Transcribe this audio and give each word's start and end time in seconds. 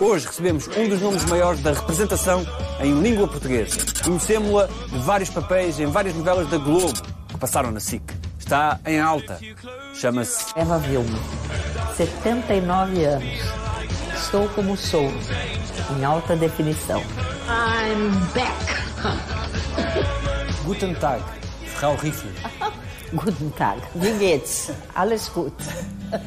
Hoje 0.00 0.26
recebemos 0.26 0.68
um 0.68 0.88
dos 0.88 1.00
nomes 1.00 1.24
maiores 1.24 1.60
da 1.62 1.72
representação 1.72 2.44
em 2.80 3.00
língua 3.00 3.26
portuguesa. 3.26 3.78
Conhecemos-la 4.04 4.66
de 4.66 4.98
vários 4.98 5.30
papéis 5.30 5.80
em 5.80 5.86
várias 5.86 6.14
novelas 6.14 6.48
da 6.50 6.58
Globo 6.58 6.92
que 7.28 7.38
passaram 7.38 7.70
na 7.70 7.80
SIC. 7.80 8.02
Está 8.38 8.78
em 8.86 9.00
alta. 9.00 9.38
Chama-se 9.94 10.46
Eva 10.54 10.78
Vilma, 10.78 11.18
79 11.96 13.04
anos. 13.04 13.40
Estou 14.14 14.48
como 14.50 14.76
sou, 14.76 15.10
em 15.98 16.04
alta 16.04 16.36
definição. 16.36 17.00
I'm 17.48 18.10
back. 18.34 18.76
Guten 20.64 20.94
Tag, 20.94 21.22
Frau 21.76 21.96
Riffel. 21.96 22.30
Guten 23.12 23.50
Tag. 23.50 23.80
Geht's? 24.18 24.70
Alles 24.94 25.28
gut. 25.28 25.54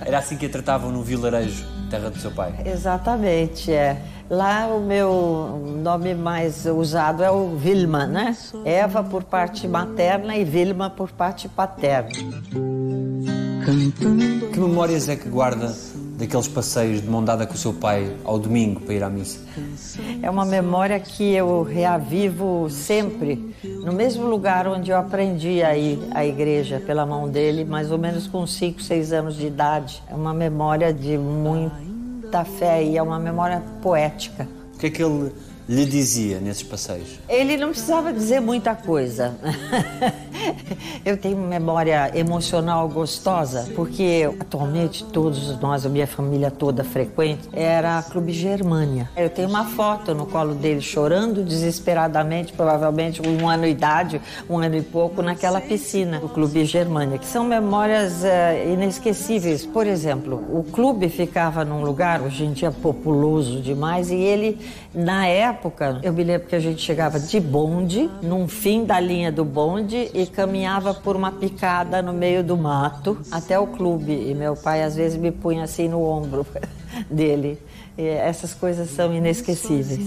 Era 0.05 0.19
assim 0.19 0.37
que 0.37 0.45
a 0.45 0.49
tratavam 0.49 0.91
no 0.91 1.03
vilarejo, 1.03 1.65
terra 1.89 2.09
do 2.09 2.17
seu 2.17 2.31
pai. 2.31 2.53
Exatamente, 2.65 3.71
é. 3.71 4.01
Lá 4.29 4.67
o 4.67 4.79
meu 4.79 5.59
nome 5.81 6.13
mais 6.13 6.65
usado 6.65 7.23
é 7.23 7.31
o 7.31 7.55
Vilma, 7.55 8.05
né? 8.05 8.37
Eva 8.63 9.03
por 9.03 9.23
parte 9.23 9.67
materna 9.67 10.35
e 10.37 10.43
Vilma 10.43 10.89
por 10.89 11.11
parte 11.11 11.49
paterna. 11.49 12.09
Que 14.53 14.59
memórias 14.59 15.09
é 15.09 15.15
que 15.15 15.27
guarda 15.27 15.73
daqueles 16.19 16.49
passeios 16.49 17.01
de 17.01 17.07
mão 17.07 17.23
dada 17.23 17.47
com 17.47 17.53
o 17.53 17.57
seu 17.57 17.73
pai 17.73 18.13
ao 18.25 18.37
domingo 18.37 18.81
para 18.81 18.93
ir 18.93 19.03
à 19.03 19.09
missa? 19.09 19.39
É 20.21 20.29
uma 20.29 20.45
memória 20.45 20.99
que 20.99 21.33
eu 21.33 21.63
reavivo 21.63 22.69
sempre, 22.69 23.55
no 23.63 23.93
mesmo 23.93 24.27
lugar 24.27 24.67
onde 24.67 24.91
eu 24.91 24.97
aprendi 24.97 25.63
a 25.63 25.77
ir 25.77 25.97
à 26.11 26.25
igreja 26.25 26.81
pela 26.85 27.05
mão 27.05 27.29
dele, 27.29 27.63
mais 27.63 27.89
ou 27.89 27.97
menos 27.97 28.27
com 28.27 28.45
5, 28.45 28.81
6 28.81 29.13
anos 29.13 29.35
de 29.37 29.47
idade. 29.47 30.03
É 30.09 30.13
uma 30.13 30.33
memória 30.33 30.93
de 30.93 31.17
muita 31.17 32.43
fé 32.43 32.83
e 32.83 32.97
é 32.97 33.01
uma 33.01 33.17
memória 33.17 33.63
poética. 33.81 34.45
O 34.75 34.77
que 34.77 34.87
é 34.87 34.89
que 34.89 35.01
ele 35.01 35.31
lhe 35.69 35.85
dizia 35.85 36.39
nesses 36.39 36.63
passeios? 36.63 37.19
Ele 37.29 37.55
não 37.55 37.69
precisava 37.69 38.11
dizer 38.11 38.39
muita 38.39 38.73
coisa. 38.73 39.35
Eu 41.05 41.15
tenho 41.15 41.37
memória 41.37 42.11
emocional 42.17 42.87
gostosa, 42.89 43.69
porque 43.75 44.27
atualmente 44.39 45.03
todos 45.03 45.59
nós, 45.59 45.85
a 45.85 45.89
minha 45.89 46.07
família 46.07 46.49
toda 46.49 46.83
frequente, 46.83 47.47
era 47.53 48.01
Clube 48.01 48.31
Germânia. 48.31 49.09
Eu 49.15 49.29
tenho 49.29 49.47
uma 49.47 49.65
foto 49.65 50.15
no 50.15 50.25
colo 50.25 50.55
dele 50.55 50.81
chorando 50.81 51.43
desesperadamente, 51.43 52.53
provavelmente 52.53 53.21
um 53.21 53.47
ano 53.47 53.63
de 53.63 53.69
idade, 53.69 54.21
um 54.49 54.57
ano 54.57 54.75
e 54.75 54.81
pouco, 54.81 55.21
naquela 55.21 55.61
piscina 55.61 56.19
do 56.19 56.29
Clube 56.29 56.65
Germânia, 56.65 57.19
que 57.19 57.27
são 57.27 57.43
memórias 57.43 58.23
uh, 58.23 58.73
inesquecíveis. 58.73 59.65
Por 59.65 59.85
exemplo, 59.85 60.43
o 60.49 60.63
clube 60.63 61.09
ficava 61.09 61.63
num 61.63 61.83
lugar, 61.83 62.21
hoje 62.21 62.45
em 62.45 62.53
dia 62.53 62.71
populoso 62.71 63.61
demais, 63.61 64.09
e 64.09 64.15
ele, 64.15 64.57
na 64.93 65.27
época, 65.27 65.58
eu 66.03 66.13
me 66.13 66.23
lembro 66.23 66.47
que 66.47 66.55
a 66.55 66.59
gente 66.59 66.81
chegava 66.81 67.19
de 67.19 67.39
bonde, 67.39 68.09
num 68.21 68.47
fim 68.47 68.85
da 68.85 68.99
linha 68.99 69.31
do 69.31 69.43
bonde, 69.43 70.09
e 70.13 70.25
caminhava 70.25 70.93
por 70.93 71.15
uma 71.15 71.31
picada 71.31 72.01
no 72.01 72.13
meio 72.13 72.43
do 72.43 72.57
mato 72.57 73.17
até 73.31 73.59
o 73.59 73.67
clube. 73.67 74.29
E 74.29 74.33
meu 74.33 74.55
pai 74.55 74.83
às 74.83 74.95
vezes 74.95 75.17
me 75.17 75.31
punha 75.31 75.63
assim 75.63 75.87
no 75.87 76.03
ombro 76.03 76.45
dele. 77.09 77.57
E 77.97 78.07
essas 78.07 78.53
coisas 78.53 78.89
são 78.89 79.13
inesquecíveis. 79.13 79.99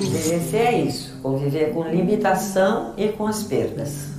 Envelhecer 0.00 0.60
é 0.60 0.80
isso, 0.80 1.16
conviver 1.22 1.72
com 1.72 1.84
limitação 1.84 2.94
e 2.96 3.08
com 3.08 3.26
as 3.26 3.44
perdas. 3.44 4.13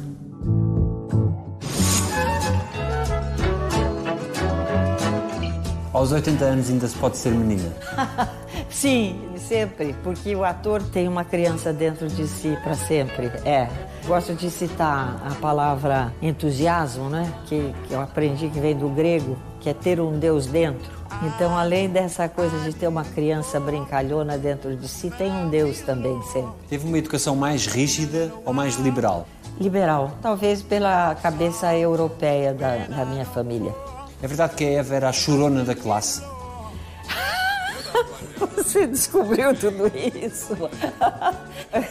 Aos 5.95 6.11
80 6.11 6.43
anos 6.43 6.69
ainda 6.69 6.89
se 6.89 6.97
pode 6.97 7.15
ser 7.15 7.31
menina? 7.31 7.71
Sim, 8.69 9.17
sempre, 9.38 9.95
porque 10.03 10.35
o 10.35 10.43
ator 10.43 10.83
tem 10.83 11.07
uma 11.07 11.23
criança 11.23 11.71
dentro 11.71 12.09
de 12.09 12.27
si 12.27 12.57
para 12.61 12.75
sempre. 12.75 13.27
É. 13.45 13.69
Gosto 14.06 14.33
de 14.33 14.50
citar 14.50 15.25
a 15.25 15.33
palavra 15.35 16.13
entusiasmo, 16.22 17.07
né? 17.07 17.33
Que, 17.45 17.73
que 17.88 17.94
eu 17.94 18.01
aprendi 18.01 18.50
que 18.50 18.59
vem 18.59 18.75
do 18.75 18.89
grego, 18.89 19.38
que 19.61 19.69
é 19.69 19.73
ter 19.73 20.01
um 20.01 20.19
Deus 20.19 20.47
dentro. 20.47 20.91
Então, 21.23 21.57
além 21.57 21.88
dessa 21.88 22.27
coisa 22.27 22.59
de 22.59 22.73
ter 22.73 22.89
uma 22.89 23.06
criança 23.06 23.57
brincalhona 23.57 24.38
dentro 24.38 24.75
de 24.75 24.89
si, 24.89 25.09
tem 25.09 25.31
um 25.31 25.50
Deus 25.50 25.79
também 25.79 26.22
sempre. 26.23 26.51
Teve 26.67 26.85
uma 26.85 26.97
educação 26.97 27.38
mais 27.38 27.67
rígida 27.67 28.33
ou 28.44 28.51
mais 28.53 28.75
liberal? 28.75 29.25
Liberal, 29.57 30.12
talvez 30.22 30.62
pela 30.62 31.16
cabeça 31.16 31.73
europeia 31.73 32.53
da, 32.53 32.75
da 32.79 33.06
minha 33.06 33.23
família. 33.23 33.73
É 34.21 34.27
verdade 34.27 34.55
que 34.55 34.63
a 34.63 34.69
Eva 34.69 34.95
era 34.95 35.09
a 35.09 35.13
chorona 35.13 35.63
da 35.63 35.75
classe? 35.75 36.21
Você 38.55 38.87
descobriu 38.87 39.55
tudo 39.55 39.91
isso? 39.95 40.55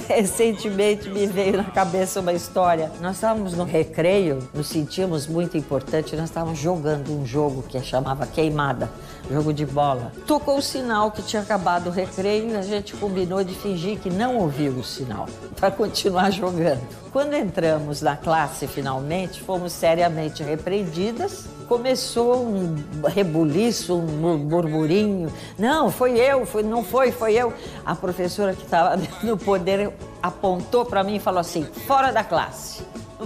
Recentemente 0.09 1.09
me 1.09 1.27
veio 1.27 1.59
na 1.59 1.65
cabeça 1.65 2.21
uma 2.21 2.33
história. 2.33 2.91
Nós 3.01 3.17
estávamos 3.17 3.55
no 3.55 3.65
recreio, 3.65 4.49
nos 4.53 4.69
sentíamos 4.69 5.27
muito 5.27 5.57
importante, 5.57 6.17
nós 6.17 6.31
estávamos 6.31 6.59
jogando 6.59 7.13
um 7.13 7.27
jogo 7.27 7.63
que 7.63 7.81
chamava 7.83 8.27
Queimada, 8.27 8.91
jogo 9.31 9.53
de 9.53 9.65
bola. 9.65 10.13
Tocou 10.27 10.59
o 10.59 10.63
sinal 10.63 11.11
que 11.11 11.23
tinha 11.23 11.43
acabado 11.43 11.89
o 11.89 11.91
recreio 11.91 12.51
e 12.51 12.57
a 12.57 12.63
gente 12.63 12.95
combinou 12.95 13.43
de 13.43 13.55
fingir 13.55 13.99
que 13.99 14.11
não 14.11 14.37
ouviu 14.37 14.73
o 14.73 14.85
sinal, 14.85 15.27
para 15.57 15.71
continuar 15.71 16.31
jogando. 16.31 16.83
Quando 17.13 17.35
entramos 17.35 18.03
na 18.03 18.17
classe 18.17 18.67
finalmente, 18.67 19.41
fomos 19.41 19.73
seriamente 19.73 20.43
repreendidas. 20.43 21.47
Começou 21.69 22.45
um 22.45 22.77
rebuliço, 23.07 23.95
um 23.95 24.37
murmurinho. 24.37 25.33
Não, 25.59 25.91
foi 25.91 26.19
eu, 26.19 26.45
foi, 26.45 26.63
não 26.63 26.85
foi, 26.85 27.13
foi 27.13 27.35
eu. 27.35 27.53
A 27.87 27.95
professora 27.95 28.53
que 28.53 28.65
estava 28.65 29.01
no 29.23 29.39
poder 29.39 29.93
apontou 30.23 30.85
para 30.85 31.03
mim 31.05 31.17
e 31.17 31.21
falou 31.21 31.41
assim: 31.41 31.65
fora 31.87 32.13
da 32.13 32.25
classe. 32.25 32.83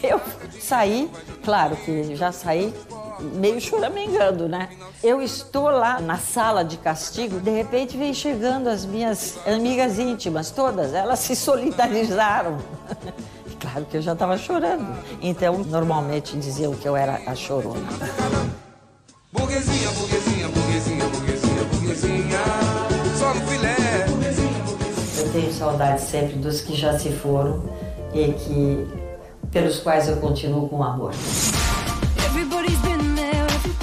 Eu 0.00 0.20
saí, 0.60 1.10
claro 1.44 1.74
que 1.74 2.14
já 2.14 2.30
saí 2.30 2.72
meio 3.20 3.60
choramingando, 3.60 4.48
né? 4.48 4.68
Eu 5.02 5.20
estou 5.22 5.70
lá 5.70 6.00
na 6.00 6.18
sala 6.18 6.64
de 6.64 6.76
castigo, 6.76 7.40
de 7.40 7.50
repente 7.50 7.96
vem 7.96 8.12
chegando 8.12 8.68
as 8.68 8.84
minhas 8.84 9.38
amigas 9.46 9.98
íntimas, 9.98 10.50
todas, 10.50 10.94
elas 10.94 11.18
se 11.20 11.34
solidarizaram. 11.36 12.58
Claro 13.60 13.84
que 13.86 13.96
eu 13.96 14.02
já 14.02 14.12
estava 14.12 14.38
chorando. 14.38 14.86
Então, 15.20 15.58
normalmente 15.58 16.36
diziam 16.36 16.72
que 16.74 16.86
eu 16.86 16.94
era 16.94 17.20
a 17.26 17.34
chorona. 17.34 17.88
Burguesinha, 19.32 19.90
burguesinha, 19.90 20.48
burguesinha, 20.48 21.04
burguesinha, 21.06 21.64
burguesinha, 21.64 22.38
só 23.18 23.34
no 23.34 23.40
filé. 23.48 23.76
Eu 25.18 25.32
tenho 25.32 25.52
saudade 25.52 26.00
sempre 26.00 26.36
dos 26.36 26.60
que 26.60 26.76
já 26.76 26.96
se 26.98 27.10
foram 27.10 27.62
e 28.14 28.32
que 28.32 28.86
pelos 29.50 29.80
quais 29.80 30.08
eu 30.08 30.16
continuo 30.18 30.68
com 30.68 30.82
amor. 30.82 31.12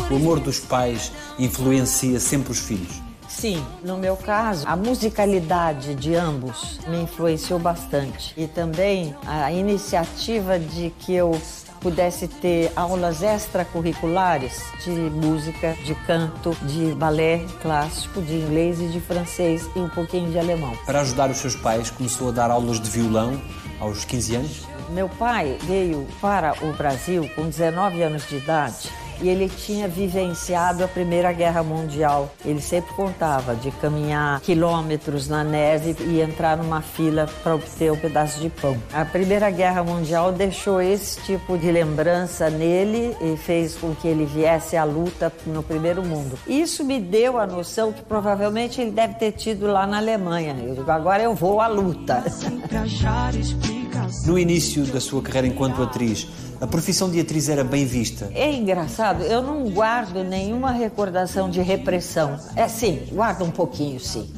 O 0.10 0.18
amor 0.18 0.40
dos 0.40 0.60
pais 0.60 1.12
influencia 1.40 2.20
sempre 2.20 2.52
os 2.52 2.60
filhos. 2.60 3.02
Sim, 3.28 3.66
no 3.84 3.98
meu 3.98 4.16
caso, 4.16 4.68
a 4.68 4.76
musicalidade 4.76 5.96
de 5.96 6.14
ambos 6.14 6.80
me 6.88 7.02
influenciou 7.02 7.58
bastante. 7.58 8.32
E 8.38 8.46
também 8.46 9.16
a 9.26 9.52
iniciativa 9.52 10.60
de 10.60 10.92
que 11.00 11.16
eu 11.16 11.42
pudesse 11.82 12.28
ter 12.28 12.72
aulas 12.76 13.24
extracurriculares 13.24 14.62
de 14.84 14.92
música, 14.92 15.76
de 15.84 15.96
canto, 15.96 16.56
de 16.62 16.94
balé 16.94 17.44
clássico, 17.64 18.22
de 18.22 18.36
inglês 18.36 18.80
e 18.80 18.88
de 18.88 19.00
francês 19.00 19.68
e 19.76 19.80
um 19.80 19.90
pouquinho 19.90 20.32
de 20.32 20.38
alemão. 20.38 20.78
Para 20.86 21.02
ajudar 21.02 21.32
os 21.32 21.38
seus 21.38 21.56
pais, 21.56 21.90
começou 21.90 22.30
a 22.30 22.32
dar 22.32 22.52
aulas 22.52 22.80
de 22.80 22.90
violão 22.92 23.42
aos 23.80 24.06
15 24.06 24.36
anos? 24.36 24.68
Meu 24.92 25.10
pai 25.10 25.58
veio 25.64 26.08
para 26.22 26.54
o 26.64 26.72
Brasil 26.74 27.28
com 27.36 27.50
19 27.50 28.04
anos 28.04 28.30
de 28.30 28.38
idade 28.38 28.90
e 29.22 29.30
ele 29.30 29.50
tinha 29.50 29.88
vivenciado 29.88 30.84
a 30.84 30.88
Primeira 30.88 31.32
Guerra 31.32 31.64
Mundial. 31.64 32.32
Ele 32.44 32.62
sempre 32.62 32.94
contava 32.96 33.56
de 33.56 33.72
caminhar 33.72 34.40
quilômetros 34.42 35.28
na 35.28 35.44
neve 35.44 35.96
e 36.06 36.22
entrar 36.22 36.58
numa 36.58 36.82
fila 36.82 37.28
para 37.44 37.56
obter 37.56 37.92
um 37.92 37.98
pedaço 37.98 38.40
de 38.40 38.50
pão. 38.50 38.78
A 38.94 39.06
Primeira 39.06 39.50
Guerra 39.50 39.84
Mundial 39.84 40.32
deixou 40.32 40.82
esse 40.82 41.22
tipo 41.22 41.58
de 41.58 41.72
lembrança 41.72 42.50
nele 42.50 43.16
e 43.22 43.38
fez 43.38 43.76
com 43.76 43.94
que 43.96 44.08
ele 44.08 44.26
viesse 44.26 44.78
à 44.78 44.84
luta 44.84 45.32
no 45.46 45.64
primeiro 45.64 46.04
mundo. 46.04 46.38
Isso 46.48 46.84
me 46.84 47.00
deu 47.00 47.38
a 47.38 47.46
noção 47.46 47.92
que 47.92 48.02
provavelmente 48.04 48.82
ele 48.82 48.92
deve 48.92 49.16
ter 49.16 49.32
tido 49.32 49.68
lá 49.68 49.86
na 49.86 49.98
Alemanha. 49.98 50.56
Eu 50.62 50.76
digo, 50.76 50.92
agora 50.92 51.24
eu 51.24 51.34
vou 51.34 51.62
à 51.62 51.68
luta. 51.68 52.24
No 54.26 54.38
início 54.38 54.86
da 54.86 55.00
sua 55.00 55.22
carreira 55.22 55.48
enquanto 55.48 55.82
atriz, 55.82 56.28
A 56.60 56.68
profissão 56.68 57.10
de 57.10 57.20
atriz 57.20 57.50
era 57.50 57.64
bem 57.64 57.86
vista. 57.86 58.30
É 58.34 58.52
engraçado, 58.52 59.24
eu 59.24 59.42
não 59.42 59.70
guardo 59.70 60.24
nenhuma 60.24 60.72
recordação 60.72 61.50
de 61.50 61.62
repressão. 61.62 62.40
É 62.56 62.68
sim, 62.68 63.08
guardo 63.12 63.44
um 63.44 63.52
pouquinho, 63.52 64.00
sim. 64.00 64.30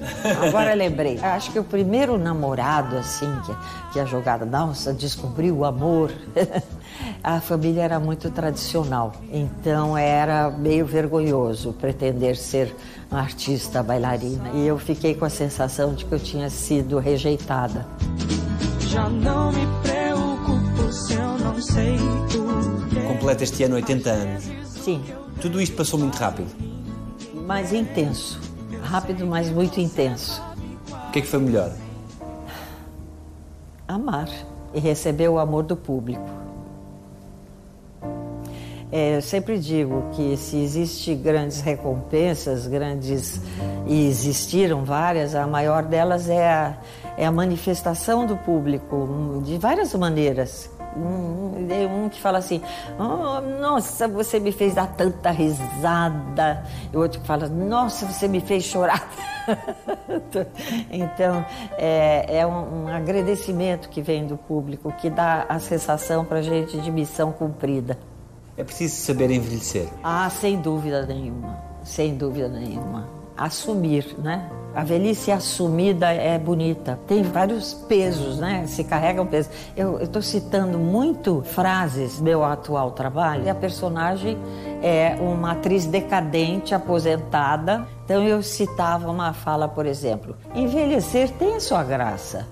Agora 0.48 0.74
lembrei. 0.74 1.20
Acho 1.20 1.52
que 1.52 1.60
o 1.60 1.64
primeiro 1.64 2.18
namorado, 2.18 2.98
assim, 2.98 3.32
que, 3.46 3.56
que 3.94 4.00
a 4.00 4.06
jogada, 4.06 4.46
nossa, 4.46 4.94
descobriu 4.94 5.58
o 5.58 5.66
amor. 5.66 6.12
a 7.24 7.40
família 7.40 7.84
era 7.84 8.00
muito 8.00 8.30
tradicional, 8.32 9.14
então 9.32 9.98
era 9.98 10.50
meio 10.50 10.86
vergonhoso 10.86 11.74
pretender 11.74 12.36
ser 12.36 12.76
uma 13.12 13.22
artista 13.22 13.84
bailarina. 13.84 14.50
E 14.54 14.66
eu 14.66 14.78
fiquei 14.78 15.14
com 15.16 15.26
a 15.26 15.30
sensação 15.30 15.94
de 15.94 16.06
que 16.06 16.14
eu 16.14 16.20
tinha 16.20 16.50
sido 16.50 17.00
rejeitada. 17.00 17.86
Já 18.80 19.10
não 19.10 19.52
me 19.52 19.68
preocupo 19.84 20.92
se 20.92 21.14
eu 21.14 21.27
não 21.58 21.64
sei 21.64 21.98
Completa 23.08 23.44
este 23.44 23.64
ano 23.64 23.76
80 23.76 24.10
anos. 24.12 24.44
Sim. 24.84 25.04
Tudo 25.42 25.60
isto 25.60 25.76
passou 25.76 26.00
muito 26.00 26.16
rápido. 26.16 26.50
Mas 27.34 27.74
intenso. 27.74 28.40
Rápido, 28.84 29.26
mas 29.26 29.50
muito 29.50 29.80
intenso. 29.80 30.42
O 31.08 31.12
que 31.12 31.20
é 31.20 31.22
que 31.24 31.28
foi 31.28 31.40
melhor? 31.40 31.72
Amar 33.88 34.30
e 34.72 34.80
receber 34.80 35.30
o 35.30 35.40
amor 35.40 35.64
do 35.64 35.76
público. 35.76 36.30
É, 38.92 39.18
eu 39.18 39.22
sempre 39.22 39.58
digo 39.58 40.12
que 40.14 40.38
se 40.38 40.58
existem 40.58 41.18
grandes 41.18 41.62
recompensas, 41.62 42.68
grandes 42.68 43.42
e 43.88 44.08
existiram 44.08 44.86
várias, 44.86 45.34
a 45.34 45.48
maior 45.48 45.84
delas 45.84 46.30
é 46.30 46.48
a, 46.48 46.78
é 47.18 47.26
a 47.26 47.32
manifestação 47.32 48.26
do 48.28 48.38
público 48.38 49.42
de 49.44 49.58
várias 49.58 49.94
maneiras. 49.96 50.70
Um, 50.98 52.06
um 52.06 52.10
que 52.10 52.20
fala 52.20 52.40
assim, 52.40 52.62
oh, 53.00 53.42
nossa, 53.60 54.08
você 54.08 54.40
me 54.40 54.52
fez 54.52 54.74
dar 54.74 54.88
tanta 54.88 55.32
risada. 55.32 56.64
E 56.92 56.98
outro 56.98 57.22
que 57.22 57.28
fala, 57.28 57.48
nossa, 57.48 58.06
você 58.06 58.28
me 58.28 58.42
fez 58.42 58.64
chorar. 58.64 59.08
então, 60.92 61.46
é, 61.78 62.40
é 62.40 62.48
um, 62.48 62.84
um, 62.84 62.88
agradecimento 62.88 63.90
que 63.90 64.02
vem 64.02 64.26
do 64.26 64.38
público, 64.38 64.92
que 64.94 65.10
dá 65.10 65.46
a 65.48 65.60
sensação 65.60 66.26
para 66.26 66.42
gente 66.42 66.80
de 66.80 66.92
missão 66.92 67.32
cumprida. 67.32 67.98
É 68.58 68.64
preciso 68.64 68.96
saber 68.96 69.30
envelhecer. 69.30 69.88
Ah, 70.04 70.30
sem 70.30 70.60
dúvida 70.60 71.06
nenhuma, 71.06 71.58
sem 71.84 72.16
dúvida 72.16 72.50
nenhuma. 72.50 73.17
Assumir, 73.38 74.16
né? 74.18 74.50
A 74.74 74.84
velhice 74.84 75.32
assumida 75.32 76.12
é 76.12 76.38
bonita. 76.38 77.00
Tem 77.08 77.24
vários 77.24 77.74
pesos, 77.74 78.38
né? 78.38 78.66
Se 78.68 78.84
carrega 78.84 79.22
um 79.22 79.26
peso. 79.26 79.50
Eu 79.76 80.00
estou 80.02 80.22
citando 80.22 80.78
muito 80.78 81.42
frases 81.42 82.18
do 82.18 82.24
meu 82.24 82.44
atual 82.44 82.92
trabalho. 82.92 83.46
E 83.46 83.50
a 83.50 83.56
personagem 83.56 84.38
é 84.82 85.18
uma 85.20 85.54
atriz 85.54 85.86
decadente, 85.86 86.76
aposentada. 86.76 87.88
Então 88.06 88.24
eu 88.24 88.44
citava 88.44 89.10
uma 89.10 89.34
fala, 89.34 89.68
por 89.68 89.86
exemplo: 89.86 90.36
envelhecer 90.54 91.32
tem 91.32 91.60
sua 91.60 91.84
graça. 91.84 92.48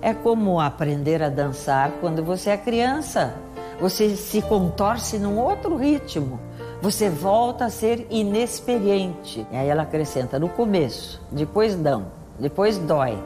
É 0.00 0.12
como 0.12 0.60
aprender 0.60 1.22
a 1.22 1.28
dançar 1.28 1.92
quando 2.00 2.22
você 2.22 2.50
é 2.50 2.56
criança 2.56 3.34
você 3.82 4.14
se 4.14 4.40
contorce 4.42 5.18
num 5.18 5.38
outro 5.38 5.76
ritmo. 5.76 6.38
Você 6.82 7.08
volta 7.08 7.66
a 7.66 7.70
ser 7.70 8.08
inexperiente. 8.10 9.46
E 9.52 9.56
aí 9.56 9.68
ela 9.68 9.84
acrescenta 9.84 10.36
no 10.36 10.48
começo, 10.48 11.22
depois 11.30 11.78
não, 11.78 12.06
depois 12.40 12.76
dói, 12.76 13.16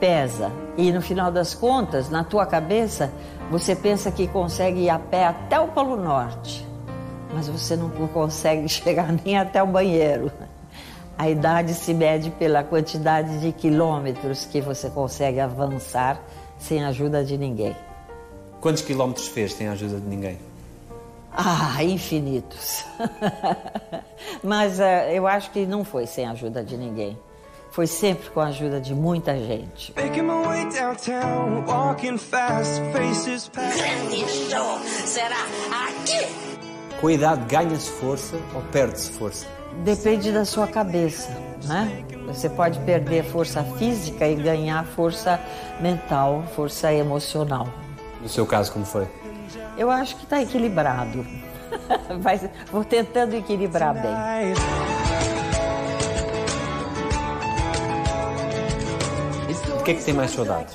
pesa. 0.00 0.50
E 0.76 0.90
no 0.90 1.00
final 1.00 1.30
das 1.30 1.54
contas, 1.54 2.10
na 2.10 2.24
tua 2.24 2.44
cabeça, 2.44 3.12
você 3.52 3.76
pensa 3.76 4.10
que 4.10 4.26
consegue 4.26 4.80
ir 4.80 4.90
a 4.90 4.98
pé 4.98 5.26
até 5.26 5.60
o 5.60 5.68
Polo 5.68 5.96
Norte. 5.96 6.66
Mas 7.32 7.46
você 7.48 7.76
não 7.76 7.88
consegue 7.88 8.66
chegar 8.68 9.14
nem 9.24 9.38
até 9.38 9.62
o 9.62 9.66
banheiro. 9.68 10.32
A 11.16 11.30
idade 11.30 11.74
se 11.74 11.94
mede 11.94 12.32
pela 12.32 12.64
quantidade 12.64 13.38
de 13.38 13.52
quilômetros 13.52 14.44
que 14.44 14.60
você 14.60 14.90
consegue 14.90 15.38
avançar 15.38 16.20
sem 16.58 16.84
ajuda 16.84 17.24
de 17.24 17.38
ninguém. 17.38 17.76
Quantos 18.60 18.82
quilómetros 18.82 19.28
fez 19.28 19.54
sem 19.54 19.68
ajuda 19.68 20.00
de 20.00 20.06
ninguém? 20.06 20.47
Ah, 21.32 21.82
infinitos. 21.84 22.84
Mas 24.42 24.78
uh, 24.78 25.10
eu 25.12 25.26
acho 25.26 25.50
que 25.50 25.66
não 25.66 25.84
foi 25.84 26.06
sem 26.06 26.26
a 26.26 26.32
ajuda 26.32 26.62
de 26.64 26.76
ninguém. 26.76 27.18
Foi 27.70 27.86
sempre 27.86 28.30
com 28.30 28.40
a 28.40 28.46
ajuda 28.46 28.80
de 28.80 28.94
muita 28.94 29.36
gente. 29.36 29.92
Será 34.84 35.36
aqui? 35.70 36.26
Com 37.00 37.06
a 37.06 37.12
idade 37.12 37.44
ganha-se 37.44 37.90
força 37.90 38.36
ou 38.54 38.62
perde-se 38.72 39.12
força? 39.12 39.46
Depende 39.84 40.32
da 40.32 40.44
sua 40.44 40.66
cabeça, 40.66 41.30
né? 41.66 42.04
Você 42.26 42.48
pode 42.48 42.80
perder 42.80 43.24
força 43.24 43.62
física 43.62 44.26
e 44.26 44.34
ganhar 44.34 44.84
força 44.84 45.40
mental, 45.80 46.42
força 46.56 46.92
emocional. 46.92 47.68
No 48.20 48.28
seu 48.28 48.44
caso, 48.44 48.72
como 48.72 48.84
foi? 48.84 49.06
Eu 49.78 49.92
acho 49.92 50.16
que 50.16 50.24
está 50.24 50.42
equilibrado. 50.42 51.24
Vai, 52.18 52.50
vou 52.72 52.84
tentando 52.84 53.34
equilibrar 53.34 53.94
bem. 53.94 54.54
O 59.78 59.82
que 59.84 59.92
é 59.92 59.94
que 59.94 60.04
tem 60.04 60.14
mais 60.14 60.32
saudades? 60.32 60.74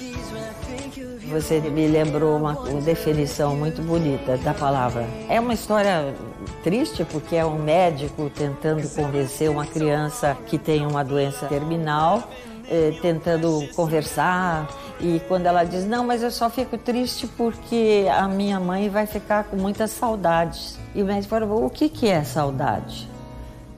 Você 1.29 1.59
me 1.59 1.87
lembrou 1.87 2.37
uma, 2.37 2.57
uma 2.57 2.81
definição 2.81 3.55
muito 3.55 3.81
bonita 3.81 4.37
da 4.37 4.53
palavra. 4.53 5.05
É 5.27 5.39
uma 5.39 5.53
história 5.53 6.15
triste 6.63 7.03
porque 7.03 7.35
é 7.35 7.45
um 7.45 7.57
médico 7.61 8.29
tentando 8.29 8.87
convencer 8.95 9.49
uma 9.49 9.65
criança 9.65 10.37
que 10.47 10.57
tem 10.57 10.85
uma 10.85 11.03
doença 11.03 11.45
terminal, 11.47 12.29
eh, 12.69 12.97
tentando 13.01 13.67
conversar 13.75 14.67
e 14.99 15.19
quando 15.27 15.45
ela 15.45 15.63
diz, 15.63 15.85
não, 15.85 16.05
mas 16.05 16.23
eu 16.23 16.31
só 16.31 16.49
fico 16.49 16.77
triste 16.77 17.27
porque 17.27 18.05
a 18.09 18.27
minha 18.27 18.59
mãe 18.59 18.89
vai 18.89 19.05
ficar 19.05 19.45
com 19.45 19.57
muitas 19.57 19.91
saudades. 19.91 20.77
E 20.95 21.01
o 21.01 21.05
médico 21.05 21.29
falou, 21.29 21.65
o 21.65 21.69
que, 21.69 21.89
que 21.89 22.07
é 22.07 22.23
saudade? 22.23 23.09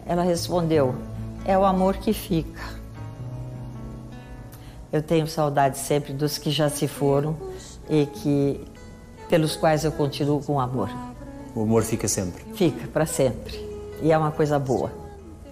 Ela 0.05 0.23
respondeu, 0.23 0.93
é 1.43 1.57
o 1.57 1.65
amor 1.65 1.97
que 1.97 2.13
fica. 2.13 2.61
Eu 4.91 5.01
tenho 5.01 5.27
saudade 5.27 5.77
sempre 5.77 6.13
dos 6.13 6.37
que 6.37 6.51
já 6.51 6.69
se 6.69 6.87
foram 6.87 7.35
e 7.89 8.05
que 8.05 8.61
pelos 9.27 9.55
quais 9.55 9.83
eu 9.83 9.91
continuo 9.91 10.43
com 10.43 10.59
amor. 10.59 10.89
O 11.55 11.63
amor 11.63 11.83
fica 11.83 12.07
sempre? 12.07 12.43
Fica, 12.53 12.87
para 12.87 13.05
sempre. 13.05 13.59
E 14.01 14.11
é 14.11 14.17
uma 14.17 14.31
coisa 14.31 14.59
boa. 14.59 14.91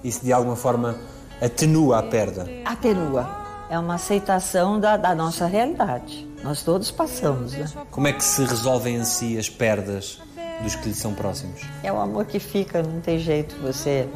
Isso 0.03 0.23
de 0.23 0.31
alguma 0.31 0.55
forma 0.55 0.95
atenua 1.45 1.99
a 1.99 2.03
perda? 2.03 2.47
Atenua 2.65 3.43
é 3.69 3.79
uma 3.79 3.95
aceitação 3.95 4.79
da, 4.79 4.97
da 4.97 5.15
nossa 5.15 5.45
realidade. 5.47 6.27
Nós 6.43 6.61
todos 6.61 6.91
passamos, 6.91 7.53
né? 7.53 7.65
Como 7.89 8.07
é 8.07 8.13
que 8.13 8.23
se 8.23 8.43
resolvem 8.43 8.97
em 8.97 9.03
si 9.03 9.37
as 9.37 9.49
perdas 9.49 10.19
dos 10.61 10.75
que 10.75 10.89
lhe 10.89 10.93
são 10.93 11.13
próximos? 11.13 11.61
É 11.81 11.91
o 11.91 11.99
amor 11.99 12.25
que 12.25 12.39
fica, 12.39 12.83
não 12.83 12.99
tem 13.01 13.17
jeito. 13.17 13.55
Você, 13.63 14.07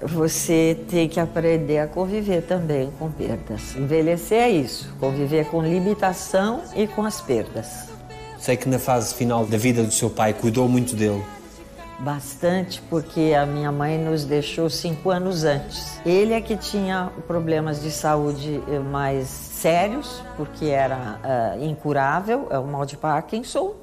você 0.00 0.78
tem 0.88 1.08
que 1.08 1.18
aprender 1.18 1.78
a 1.78 1.88
conviver 1.88 2.42
também 2.42 2.92
com 2.98 3.10
perdas. 3.10 3.74
Envelhecer 3.74 4.38
é 4.38 4.50
isso, 4.50 4.94
conviver 5.00 5.46
com 5.46 5.62
limitação 5.62 6.62
e 6.76 6.86
com 6.86 7.04
as 7.04 7.20
perdas. 7.20 7.88
Sei 8.38 8.56
que 8.56 8.68
na 8.68 8.78
fase 8.78 9.14
final 9.14 9.44
da 9.46 9.56
vida 9.56 9.82
do 9.82 9.92
seu 9.92 10.10
pai 10.10 10.34
cuidou 10.34 10.68
muito 10.68 10.94
dele. 10.94 11.24
Bastante, 12.00 12.82
porque 12.90 13.34
a 13.38 13.46
minha 13.46 13.70
mãe 13.70 13.98
nos 13.98 14.24
deixou 14.24 14.68
cinco 14.68 15.10
anos 15.10 15.44
antes. 15.44 16.00
Ele 16.04 16.32
é 16.34 16.40
que 16.40 16.56
tinha 16.56 17.10
problemas 17.26 17.80
de 17.80 17.90
saúde 17.90 18.60
eh, 18.68 18.78
mais 18.78 19.28
sérios, 19.28 20.22
porque 20.36 20.66
era 20.66 21.18
uh, 21.24 21.64
incurável, 21.64 22.48
é 22.50 22.58
o 22.58 22.66
mal 22.66 22.84
de 22.84 22.96
Parkinson. 22.96 23.74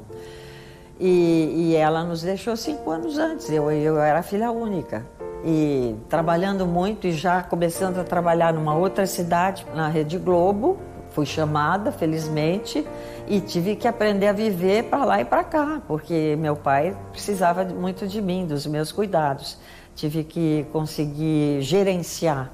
E, 0.99 1.71
e, 1.71 1.75
ela 1.75 2.03
nos 2.03 2.21
deixou 2.21 2.55
cinco 2.55 2.91
anos 2.91 3.17
antes. 3.17 3.49
Eu, 3.49 3.71
eu 3.71 3.99
era 3.99 4.21
filha 4.21 4.51
única. 4.51 5.03
E 5.43 5.95
trabalhando 6.07 6.67
muito 6.67 7.07
e 7.07 7.11
já 7.11 7.41
começando 7.41 7.97
a 7.97 8.03
trabalhar 8.03 8.53
numa 8.53 8.75
outra 8.75 9.07
cidade, 9.07 9.65
na 9.73 9.87
Rede 9.87 10.19
Globo, 10.19 10.77
fui 11.11 11.25
chamada, 11.25 11.91
felizmente, 11.91 12.85
e 13.27 13.39
tive 13.39 13.75
que 13.75 13.87
aprender 13.87 14.27
a 14.27 14.33
viver 14.33 14.85
para 14.85 15.05
lá 15.05 15.21
e 15.21 15.25
para 15.25 15.43
cá, 15.43 15.81
porque 15.87 16.35
meu 16.39 16.55
pai 16.55 16.95
precisava 17.11 17.63
muito 17.63 18.07
de 18.07 18.21
mim, 18.21 18.45
dos 18.45 18.65
meus 18.65 18.91
cuidados. 18.91 19.57
Tive 19.95 20.23
que 20.23 20.65
conseguir 20.71 21.61
gerenciar 21.61 22.51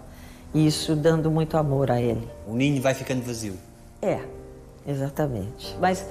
isso, 0.54 0.96
dando 0.96 1.30
muito 1.30 1.58
amor 1.58 1.92
a 1.92 2.02
ele. 2.02 2.28
O 2.48 2.54
ninho 2.54 2.82
vai 2.82 2.94
ficando 2.94 3.24
vazio. 3.24 3.56
É, 4.02 4.20
exatamente. 4.88 5.76
Mas 5.80 6.06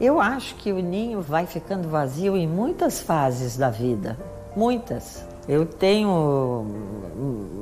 eu 0.00 0.20
acho 0.20 0.56
que 0.56 0.72
o 0.72 0.80
ninho 0.80 1.20
vai 1.20 1.46
ficando 1.46 1.88
vazio 1.88 2.36
em 2.36 2.46
muitas 2.46 3.00
fases 3.00 3.56
da 3.56 3.70
vida, 3.70 4.18
muitas. 4.56 5.24
Eu 5.48 5.66
tenho 5.66 6.66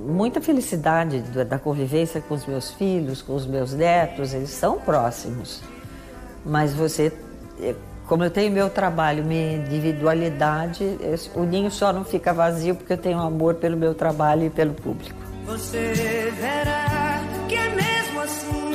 muita 0.07 0.41
felicidade 0.41 1.21
da 1.45 1.59
convivência 1.59 2.21
com 2.21 2.35
os 2.35 2.45
meus 2.47 2.71
filhos, 2.73 3.23
com 3.23 3.35
os 3.35 3.47
meus 3.47 3.73
netos, 3.73 4.35
eles 4.35 4.51
são 4.51 4.79
próximos. 4.79 5.63
Mas 6.45 6.75
você, 6.75 7.13
Como 8.11 8.25
eu 8.25 8.31
tenho 8.31 8.51
meu 8.51 8.69
trabalho, 8.69 9.25
minha 9.25 9.53
individualidade, 9.59 10.99
o 11.33 11.45
ninho 11.45 11.71
só 11.71 11.93
não 11.93 12.05
fica 12.05 12.33
vazio 12.33 12.75
porque 12.75 12.95
eu 12.95 12.99
tenho 12.99 13.21
amor 13.21 13.55
pelo 13.55 13.77
meu 13.77 13.95
trabalho 13.95 14.47
e 14.47 14.51
pelo 14.51 14.75
público. 14.75 15.15
Você 15.47 16.33
verá 16.41 17.21
que 17.49 17.55
é 17.55 17.69
mesmo 17.69 18.21
assim. 18.21 18.73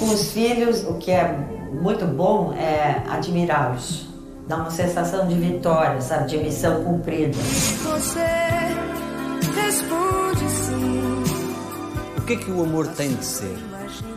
Com 0.00 0.06
os 0.06 0.32
filhos, 0.32 0.82
o 0.82 0.94
que 0.94 1.12
é 1.12 1.32
muito 1.80 2.06
bom 2.06 2.54
é 2.54 3.02
admirá-los. 3.08 4.05
Dá 4.46 4.56
uma 4.56 4.70
sensação 4.70 5.26
de 5.26 5.34
vitória, 5.34 6.00
sabe? 6.00 6.28
De 6.28 6.38
missão 6.38 6.84
cumprida. 6.84 7.36
Você 7.36 8.20
responde 9.60 10.48
sim. 10.50 11.24
O 12.16 12.22
que 12.22 12.34
é 12.34 12.36
que 12.36 12.50
o 12.50 12.62
amor 12.62 12.86
tem 12.88 13.14
de 13.14 13.24
ser? 13.24 13.56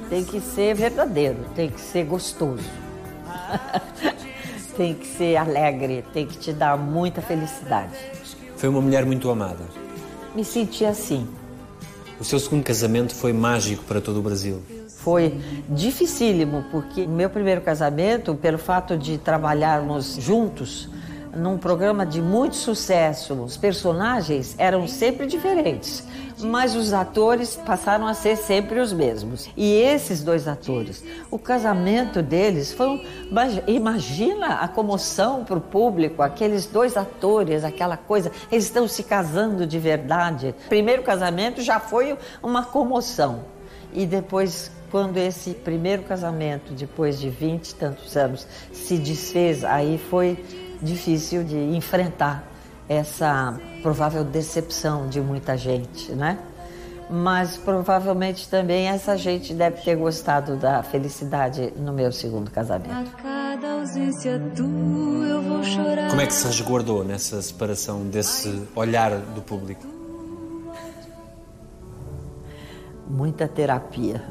Tem 0.07 0.24
que 0.24 0.39
ser 0.39 0.75
verdadeiro, 0.75 1.38
tem 1.55 1.69
que 1.69 1.81
ser 1.81 2.05
gostoso. 2.05 2.63
tem 4.77 4.93
que 4.93 5.07
ser 5.07 5.36
alegre, 5.36 6.05
tem 6.13 6.27
que 6.27 6.38
te 6.38 6.53
dar 6.53 6.77
muita 6.77 7.21
felicidade. 7.21 7.98
Foi 8.55 8.69
uma 8.69 8.81
mulher 8.81 9.05
muito 9.05 9.31
amada. 9.31 9.65
Me 10.36 10.45
senti 10.45 10.86
assim. 10.86 11.27
O 12.19 12.24
seu 12.24 12.39
segundo 12.39 12.63
casamento 12.63 13.15
foi 13.15 13.33
mágico 13.33 13.83
para 13.86 14.00
todo 14.00 14.19
o 14.19 14.21
Brasil. 14.21 14.62
Foi 15.03 15.39
dificílimo, 15.70 16.65
porque 16.72 17.08
meu 17.08 17.29
primeiro 17.29 17.62
casamento, 17.62 18.36
pelo 18.36 18.58
fato 18.58 18.98
de 18.98 19.18
trabalharmos 19.18 20.18
juntos, 20.20 20.89
num 21.34 21.58
programa 21.58 22.06
de 22.06 22.22
muito 22.22 22.58
sucesso. 22.58 23.34
Os 23.34 23.56
personagens 23.56 24.56
eram 24.58 24.88
sempre 24.88 25.25
diferentes, 25.25 26.03
mas 26.39 26.75
os 26.75 26.91
atores 26.91 27.56
passaram 27.56 28.08
a 28.08 28.13
ser 28.13 28.36
sempre 28.36 28.79
os 28.79 28.91
mesmos. 28.91 29.50
E 29.56 29.74
esses 29.74 30.22
dois 30.22 30.50
atores, 30.50 31.01
o 31.32 31.39
casamento 31.39 32.22
deles 32.22 32.74
foi 32.74 32.88
um, 32.88 33.01
imagina 33.68 34.56
a 34.56 34.68
comoção 34.68 35.46
para 35.46 35.58
o 35.58 35.62
público, 35.62 36.22
aqueles 36.22 36.65
dois 36.65 36.98
atores, 36.98 37.63
aquela 37.63 37.96
coisa, 37.96 38.32
eles 38.51 38.65
estão 38.65 38.86
se 38.86 39.03
casando 39.03 39.65
de 39.65 39.79
verdade. 39.79 40.53
Primeiro 40.68 41.03
casamento 41.03 41.62
já 41.62 41.79
foi 41.79 42.18
uma 42.44 42.65
comoção. 42.65 43.46
E 43.91 44.06
depois 44.06 44.72
quando 44.91 45.17
esse 45.17 45.51
primeiro 45.51 46.03
casamento, 46.03 46.74
depois 46.74 47.19
de 47.19 47.29
vinte 47.29 47.69
e 47.69 47.75
tantos 47.75 48.15
anos, 48.15 48.48
se 48.72 48.98
desfez, 48.98 49.63
aí 49.63 49.98
foi 50.10 50.43
difícil 50.81 51.43
de 51.43 51.58
enfrentar 51.58 52.43
essa 52.88 53.60
provável 53.81 54.24
decepção 54.24 55.08
de 55.08 55.22
muita 55.22 55.55
gente, 55.55 56.12
né? 56.13 56.39
Mas 57.10 57.58
provavelmente 57.58 58.48
também 58.50 58.88
essa 58.88 59.17
gente 59.17 59.53
deve 59.53 59.81
ter 59.81 59.96
gostado 59.96 60.55
da 60.55 60.84
felicidade 60.84 61.74
no 61.77 61.91
meu 61.91 62.12
segundo 62.12 62.51
casamento. 62.51 62.91
A 62.91 63.22
cada 63.22 63.74
ausência 63.74 64.39
tua 64.55 65.27
eu 65.27 65.41
vou 65.41 65.63
chorar. 65.63 66.10
Como 66.10 66.22
é 66.22 66.27
que 66.27 66.34
se 66.34 66.46
resguardou 66.46 67.03
nessa 67.03 67.41
separação 67.41 68.01
desse 68.08 68.63
olhar 68.75 69.17
do 69.17 69.41
público? 69.41 69.86
Muita 73.08 73.48
terapia. 73.48 74.24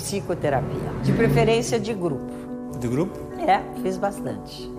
Psicoterapia. 0.00 0.90
De 1.02 1.12
preferência 1.12 1.78
de 1.78 1.92
grupo. 1.92 2.32
De 2.78 2.88
grupo? 2.88 3.18
É, 3.38 3.60
fiz 3.82 3.98
bastante. 3.98 4.70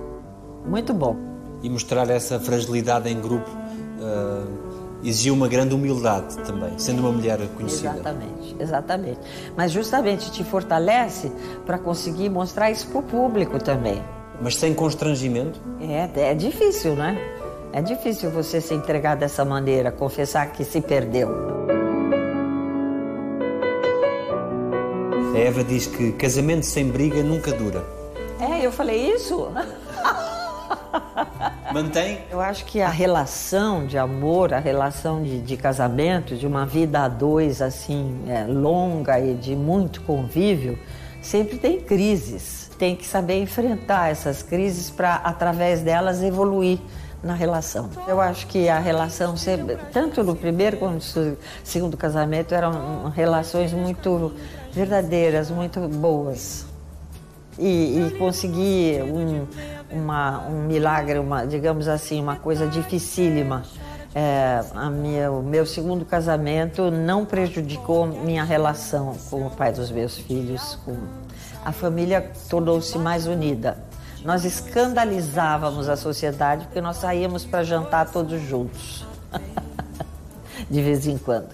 Muito 0.66 0.94
bom. 0.94 1.16
E 1.62 1.70
mostrar 1.70 2.10
essa 2.10 2.40
fragilidade 2.40 3.08
em 3.08 3.22
grupo 3.22 3.50
uh, 3.50 5.08
exigiu 5.08 5.36
uma 5.36 5.48
grande 5.48 5.76
humildade 5.76 6.38
também, 6.40 6.78
sendo 6.78 7.00
uma 7.00 7.12
mulher 7.12 7.40
conhecida. 7.56 7.94
Exatamente, 7.94 8.56
exatamente. 8.60 9.20
Mas 9.56 9.72
justamente 9.72 10.32
te 10.32 10.44
fortalece 10.44 11.32
para 11.66 11.78
conseguir 11.78 12.30
mostrar 12.30 12.72
isso 12.72 12.88
para 12.88 13.00
o 13.00 13.04
público 13.04 13.60
também. 13.60 14.02
Mas 14.42 14.56
sem 14.56 14.74
constrangimento? 14.74 15.60
É, 15.80 16.32
é 16.32 16.34
difícil, 16.34 16.96
né? 16.96 17.16
É 17.72 17.82
difícil 17.82 18.32
você 18.32 18.60
se 18.60 18.74
entregar 18.74 19.16
dessa 19.16 19.46
maneira, 19.46 19.92
confessar 19.92 20.52
que 20.52 20.64
se 20.64 20.82
perdeu. 20.82 21.30
A 25.34 25.38
Eva 25.38 25.64
diz 25.64 25.88
que 25.88 26.12
casamento 26.12 26.66
sem 26.66 26.90
briga 26.90 27.24
nunca 27.24 27.54
dura. 27.54 27.86
É, 28.38 28.66
eu 28.66 28.72
falei 28.72 29.14
isso? 29.14 29.50
Mantém? 31.74 32.20
Eu 32.30 32.42
acho 32.42 32.66
que 32.66 32.82
a 32.82 32.90
relação 32.90 33.86
de 33.86 33.98
amor, 33.98 34.54
a 34.54 34.60
relação 34.60 35.24
de, 35.24 35.40
de 35.40 35.56
casamento, 35.56 36.36
de 36.36 36.46
uma 36.46 36.66
vida 36.66 37.00
a 37.00 37.08
dois 37.08 37.62
assim, 37.62 38.24
é, 38.28 38.44
longa 38.44 39.20
e 39.22 39.34
de 39.34 39.56
muito 39.56 40.02
convívio, 40.02 40.78
sempre 41.22 41.58
tem 41.58 41.80
crises. 41.80 42.70
Tem 42.78 42.94
que 42.94 43.06
saber 43.06 43.42
enfrentar 43.42 44.12
essas 44.12 44.44
crises 44.44 44.90
para, 44.90 45.16
através 45.16 45.82
delas, 45.82 46.22
evoluir 46.22 46.80
na 47.24 47.34
relação. 47.34 47.90
Eu 48.08 48.20
acho 48.20 48.48
que 48.48 48.68
a 48.68 48.80
relação, 48.80 49.38
sempre, 49.38 49.78
tanto 49.92 50.24
no 50.24 50.36
primeiro 50.36 50.78
quanto 50.78 51.20
no 51.20 51.38
segundo 51.64 51.96
casamento, 51.96 52.54
eram 52.54 53.10
relações 53.10 53.74
muito 53.74 54.32
verdadeiras, 54.72 55.50
muito 55.52 55.80
boas. 55.88 56.66
E, 57.60 57.98
e 58.00 59.02
um, 59.04 59.48
uma, 59.92 60.48
um 60.48 60.64
milagre, 60.64 61.20
uma, 61.20 61.46
digamos 61.46 61.88
assim, 61.88 62.22
uma 62.22 62.38
coisa 62.38 62.66
dificílima. 62.66 63.64
É, 64.14 64.62
a 64.76 64.90
minha, 64.90 65.32
o 65.32 65.42
meu 65.42 65.66
segundo 65.66 66.04
casamento 66.04 66.92
não 66.92 67.24
prejudicou 67.26 68.06
minha 68.08 68.44
relação 68.44 69.16
com 69.30 69.46
o 69.46 69.50
pai 69.50 69.72
dos 69.72 69.92
meus 69.92 70.18
filhos. 70.18 70.78
Com... 70.84 70.98
A 71.64 71.72
família 71.72 72.32
tornou-se 72.50 72.98
mais 72.98 73.28
unida. 73.28 73.78
Nós 74.24 74.46
escandalizávamos 74.46 75.90
a 75.90 75.96
sociedade 75.96 76.66
porque 76.66 76.82
nós 76.82 76.98
saíamos 76.98 77.44
para 77.44 77.64
jantar 77.64 78.12
todos 78.12 78.40
juntos, 78.42 79.06
de 80.70 80.82
vez 80.82 81.08
em 81.08 81.18
quando. 81.18 81.50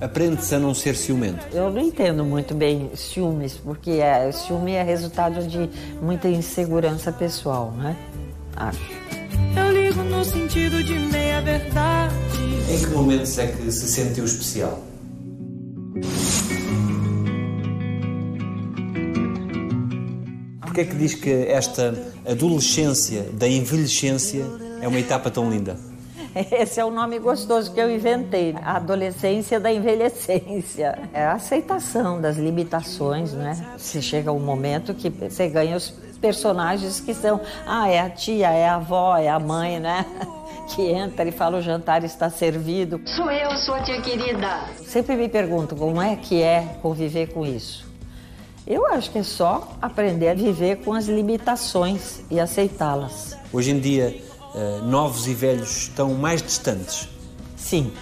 Aprende-se 0.00 0.54
a 0.54 0.58
não 0.58 0.74
ser 0.74 0.96
ciumento? 0.96 1.46
Eu 1.52 1.70
não 1.70 1.80
entendo 1.80 2.24
muito 2.24 2.54
bem 2.54 2.90
ciúmes, 2.94 3.54
porque 3.54 3.90
é, 3.92 4.32
ciúme 4.32 4.72
é 4.72 4.82
resultado 4.82 5.46
de 5.46 5.68
muita 6.00 6.26
insegurança 6.28 7.12
pessoal, 7.12 7.70
né? 7.72 7.96
Acho. 8.56 8.80
Eu 9.56 9.72
ligo 9.72 10.02
no 10.02 10.24
sentido 10.24 10.82
de 10.82 10.94
meia 10.94 11.42
verdade. 11.42 12.14
Em 12.70 12.78
que 12.78 12.86
momentos 12.86 13.38
é 13.38 13.48
que 13.48 13.70
se 13.70 13.88
sentiu 13.88 14.24
especial? 14.24 14.89
Porquê 20.70 20.82
é 20.82 20.84
que 20.84 20.94
diz 20.94 21.14
que 21.14 21.48
esta 21.48 21.92
adolescência 22.24 23.22
da 23.32 23.48
envelhecência 23.48 24.46
é 24.80 24.86
uma 24.86 25.00
etapa 25.00 25.28
tão 25.28 25.50
linda? 25.50 25.76
Esse 26.32 26.78
é 26.78 26.84
o 26.84 26.92
nome 26.92 27.18
gostoso 27.18 27.72
que 27.74 27.80
eu 27.80 27.90
inventei. 27.90 28.54
A 28.62 28.76
adolescência 28.76 29.58
da 29.58 29.72
envelhecência. 29.72 30.96
É 31.12 31.24
a 31.24 31.32
aceitação 31.32 32.20
das 32.20 32.36
limitações, 32.36 33.32
né? 33.32 33.60
Você 33.76 34.00
chega 34.00 34.30
um 34.30 34.38
momento 34.38 34.94
que 34.94 35.10
você 35.10 35.48
ganha 35.48 35.76
os 35.76 35.90
personagens 36.20 37.00
que 37.00 37.14
são, 37.14 37.40
ah, 37.66 37.88
é 37.88 37.98
a 37.98 38.08
tia, 38.08 38.50
é 38.50 38.68
a 38.68 38.76
avó, 38.76 39.16
é 39.16 39.28
a 39.28 39.40
mãe, 39.40 39.80
né? 39.80 40.06
Que 40.72 40.82
entra 40.82 41.28
e 41.28 41.32
fala 41.32 41.58
o 41.58 41.60
jantar 41.60 42.04
está 42.04 42.30
servido. 42.30 43.00
Sou 43.04 43.28
eu, 43.28 43.50
sua 43.56 43.82
tia 43.82 44.00
querida. 44.00 44.68
Sempre 44.86 45.16
me 45.16 45.28
pergunto 45.28 45.74
como 45.74 46.00
é 46.00 46.14
que 46.14 46.40
é 46.40 46.76
conviver 46.80 47.32
com 47.32 47.44
isso. 47.44 47.89
Eu 48.66 48.86
acho 48.86 49.10
que 49.10 49.18
é 49.18 49.22
só 49.22 49.76
aprender 49.80 50.28
a 50.28 50.34
viver 50.34 50.76
com 50.76 50.92
as 50.92 51.06
limitações 51.06 52.20
e 52.30 52.38
aceitá-las. 52.38 53.36
Hoje 53.52 53.70
em 53.70 53.80
dia, 53.80 54.22
uh, 54.54 54.84
novos 54.84 55.26
e 55.26 55.34
velhos 55.34 55.76
estão 55.82 56.14
mais 56.14 56.42
distantes? 56.42 57.08
Sim, 57.56 57.92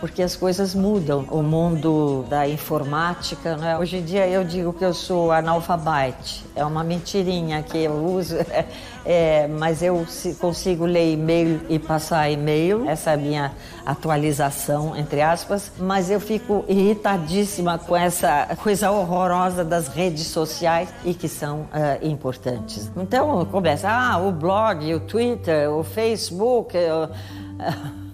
porque 0.00 0.22
as 0.22 0.34
coisas 0.34 0.74
mudam. 0.74 1.26
O 1.30 1.42
mundo 1.42 2.24
da 2.28 2.48
informática, 2.48 3.56
né? 3.56 3.78
hoje 3.78 3.98
em 3.98 4.02
dia 4.02 4.26
eu 4.26 4.42
digo 4.42 4.72
que 4.72 4.84
eu 4.84 4.94
sou 4.94 5.30
analfabete, 5.30 6.44
é 6.56 6.64
uma 6.64 6.82
mentirinha 6.82 7.62
que 7.62 7.78
eu 7.78 7.92
uso, 7.92 8.36
é, 9.04 9.46
mas 9.46 9.82
eu 9.82 10.04
consigo 10.40 10.86
ler 10.86 11.12
e-mail 11.12 11.60
e 11.68 11.78
passar 11.78 12.30
e-mail, 12.30 12.88
essa 12.88 13.10
é 13.10 13.14
a 13.14 13.16
minha 13.16 13.52
atualização, 13.84 14.96
entre 14.96 15.20
aspas, 15.20 15.70
mas 15.78 16.10
eu 16.10 16.20
fico 16.20 16.64
irritadíssima 16.66 17.78
com 17.78 17.96
essa 17.96 18.48
coisa 18.62 18.90
horrorosa 18.90 19.64
das 19.64 19.88
redes 19.88 20.26
sociais 20.26 20.88
e 21.04 21.12
que 21.12 21.28
são 21.28 21.60
uh, 21.60 21.66
importantes. 22.02 22.90
Então 22.96 23.44
começa, 23.46 23.88
ah, 23.90 24.18
o 24.18 24.32
blog, 24.32 24.94
o 24.94 25.00
Twitter, 25.00 25.70
o 25.70 25.82
Facebook. 25.82 26.76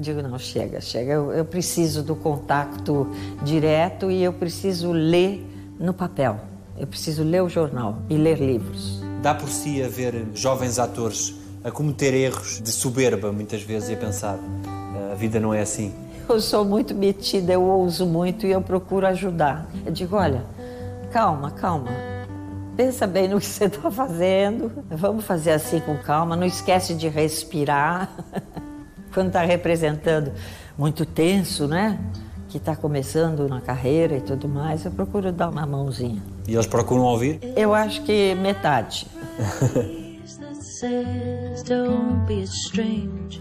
digo, 0.00 0.22
não, 0.22 0.38
chega, 0.38 0.80
chega. 0.80 1.12
Eu, 1.12 1.32
eu 1.32 1.44
preciso 1.44 2.02
do 2.02 2.16
contato 2.16 3.06
direto 3.42 4.10
e 4.10 4.22
eu 4.22 4.32
preciso 4.32 4.92
ler 4.92 5.46
no 5.78 5.92
papel. 5.94 6.40
Eu 6.78 6.86
preciso 6.86 7.22
ler 7.22 7.42
o 7.42 7.48
jornal 7.48 7.98
e 8.08 8.16
ler 8.16 8.38
livros. 8.38 9.02
Dá 9.22 9.34
por 9.34 9.48
si 9.48 9.82
a 9.82 9.88
ver 9.88 10.26
jovens 10.34 10.78
atores 10.78 11.34
a 11.62 11.70
cometer 11.70 12.14
erros 12.14 12.60
de 12.62 12.72
soberba, 12.72 13.30
muitas 13.32 13.62
vezes, 13.62 13.90
e 13.90 13.94
a 13.94 13.96
pensar: 13.96 14.38
a 15.10 15.14
vida 15.14 15.38
não 15.38 15.52
é 15.52 15.60
assim. 15.60 15.92
Eu 16.28 16.40
sou 16.40 16.64
muito 16.64 16.94
metida, 16.94 17.52
eu 17.52 17.62
ouso 17.62 18.06
muito 18.06 18.46
e 18.46 18.50
eu 18.50 18.62
procuro 18.62 19.06
ajudar. 19.06 19.68
Eu 19.84 19.92
digo: 19.92 20.16
olha, 20.16 20.44
calma, 21.10 21.50
calma. 21.50 21.90
pensa 22.76 23.06
bem 23.06 23.28
no 23.28 23.38
que 23.38 23.46
você 23.46 23.64
está 23.64 23.90
fazendo. 23.90 24.72
Vamos 24.88 25.24
fazer 25.24 25.52
assim 25.52 25.80
com 25.80 25.96
calma. 25.98 26.36
Não 26.36 26.46
esquece 26.46 26.94
de 26.94 27.08
respirar. 27.08 28.10
Quando 29.12 29.28
está 29.28 29.42
representando 29.42 30.32
muito 30.78 31.04
tenso, 31.04 31.66
né? 31.66 31.98
Que 32.48 32.56
está 32.56 32.74
começando 32.74 33.48
na 33.48 33.60
carreira 33.60 34.16
e 34.16 34.20
tudo 34.20 34.48
mais, 34.48 34.84
eu 34.84 34.90
procuro 34.90 35.32
dar 35.32 35.48
uma 35.48 35.66
mãozinha. 35.66 36.22
E 36.46 36.54
eles 36.54 36.66
procuram 36.66 37.02
ouvir? 37.04 37.40
Eu 37.56 37.74
acho 37.74 38.02
que 38.02 38.34
metade. 38.36 39.06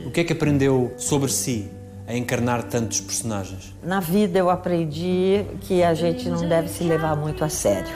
o 0.06 0.12
que 0.12 0.22
é 0.22 0.24
que 0.24 0.34
aprendeu 0.34 0.94
sobre 0.98 1.30
si 1.30 1.70
a 2.08 2.16
encarnar 2.16 2.64
tantos 2.64 3.00
personagens? 3.00 3.74
Na 3.84 4.00
vida 4.00 4.38
eu 4.40 4.50
aprendi 4.50 5.46
que 5.62 5.84
a 5.84 5.94
gente 5.94 6.28
não 6.28 6.48
deve 6.48 6.68
se 6.68 6.84
levar 6.84 7.16
muito 7.16 7.44
a 7.44 7.50
sério 7.50 7.96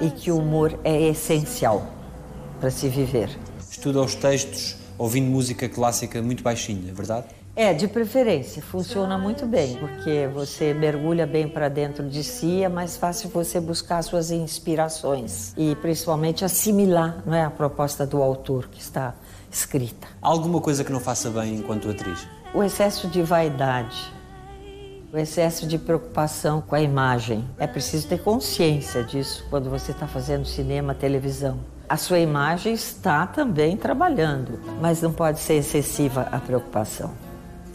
e 0.00 0.10
que 0.10 0.30
o 0.30 0.38
humor 0.38 0.78
é 0.84 1.08
essencial 1.08 1.86
para 2.60 2.70
se 2.70 2.88
viver. 2.88 3.30
Estuda 3.70 4.00
os 4.00 4.14
textos 4.14 4.76
ouvindo 4.98 5.30
música 5.30 5.68
clássica 5.68 6.20
muito 6.20 6.42
baixinha, 6.42 6.90
é 6.90 6.92
verdade? 6.92 7.26
É, 7.54 7.72
de 7.72 7.88
preferência, 7.88 8.62
funciona 8.62 9.18
muito 9.18 9.44
bem, 9.46 9.76
porque 9.78 10.28
você 10.32 10.72
mergulha 10.72 11.26
bem 11.26 11.48
para 11.48 11.68
dentro 11.68 12.08
de 12.08 12.22
si, 12.22 12.62
é 12.62 12.68
mais 12.68 12.96
fácil 12.96 13.30
você 13.30 13.58
buscar 13.58 14.02
suas 14.02 14.30
inspirações 14.30 15.54
e 15.56 15.74
principalmente 15.76 16.44
assimilar 16.44 17.22
não 17.26 17.34
é, 17.34 17.44
a 17.44 17.50
proposta 17.50 18.06
do 18.06 18.22
autor 18.22 18.68
que 18.68 18.80
está 18.80 19.14
escrita. 19.50 20.06
Alguma 20.22 20.60
coisa 20.60 20.84
que 20.84 20.92
não 20.92 21.00
faça 21.00 21.30
bem 21.30 21.56
enquanto 21.56 21.90
atriz? 21.90 22.28
O 22.54 22.62
excesso 22.62 23.08
de 23.08 23.22
vaidade, 23.22 24.12
o 25.12 25.18
excesso 25.18 25.66
de 25.66 25.78
preocupação 25.78 26.60
com 26.60 26.74
a 26.74 26.80
imagem. 26.80 27.44
É 27.58 27.66
preciso 27.66 28.06
ter 28.06 28.22
consciência 28.22 29.02
disso 29.02 29.44
quando 29.50 29.70
você 29.70 29.92
está 29.92 30.06
fazendo 30.06 30.44
cinema, 30.44 30.94
televisão. 30.94 31.58
A 31.88 31.96
sua 31.96 32.18
imagem 32.18 32.74
está 32.74 33.26
também 33.26 33.74
trabalhando, 33.74 34.60
mas 34.78 35.00
não 35.00 35.10
pode 35.10 35.40
ser 35.40 35.54
excessiva 35.54 36.28
a 36.30 36.38
preocupação. 36.38 37.10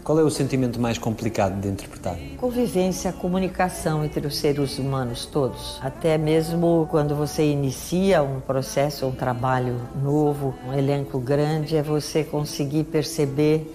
Qual 0.04 0.20
é 0.20 0.22
o 0.22 0.30
sentimento 0.30 0.80
mais 0.80 0.98
complicado 0.98 1.60
de 1.60 1.66
interpretar? 1.66 2.16
Convivência, 2.36 3.12
comunicação 3.12 4.04
entre 4.04 4.24
os 4.24 4.36
seres 4.36 4.78
humanos 4.78 5.26
todos. 5.26 5.80
Até 5.82 6.16
mesmo 6.16 6.86
quando 6.92 7.16
você 7.16 7.50
inicia 7.50 8.22
um 8.22 8.38
processo, 8.38 9.04
um 9.04 9.12
trabalho 9.12 9.80
novo, 10.00 10.54
um 10.64 10.72
elenco 10.72 11.18
grande, 11.18 11.76
é 11.76 11.82
você 11.82 12.22
conseguir 12.22 12.84
perceber 12.84 13.68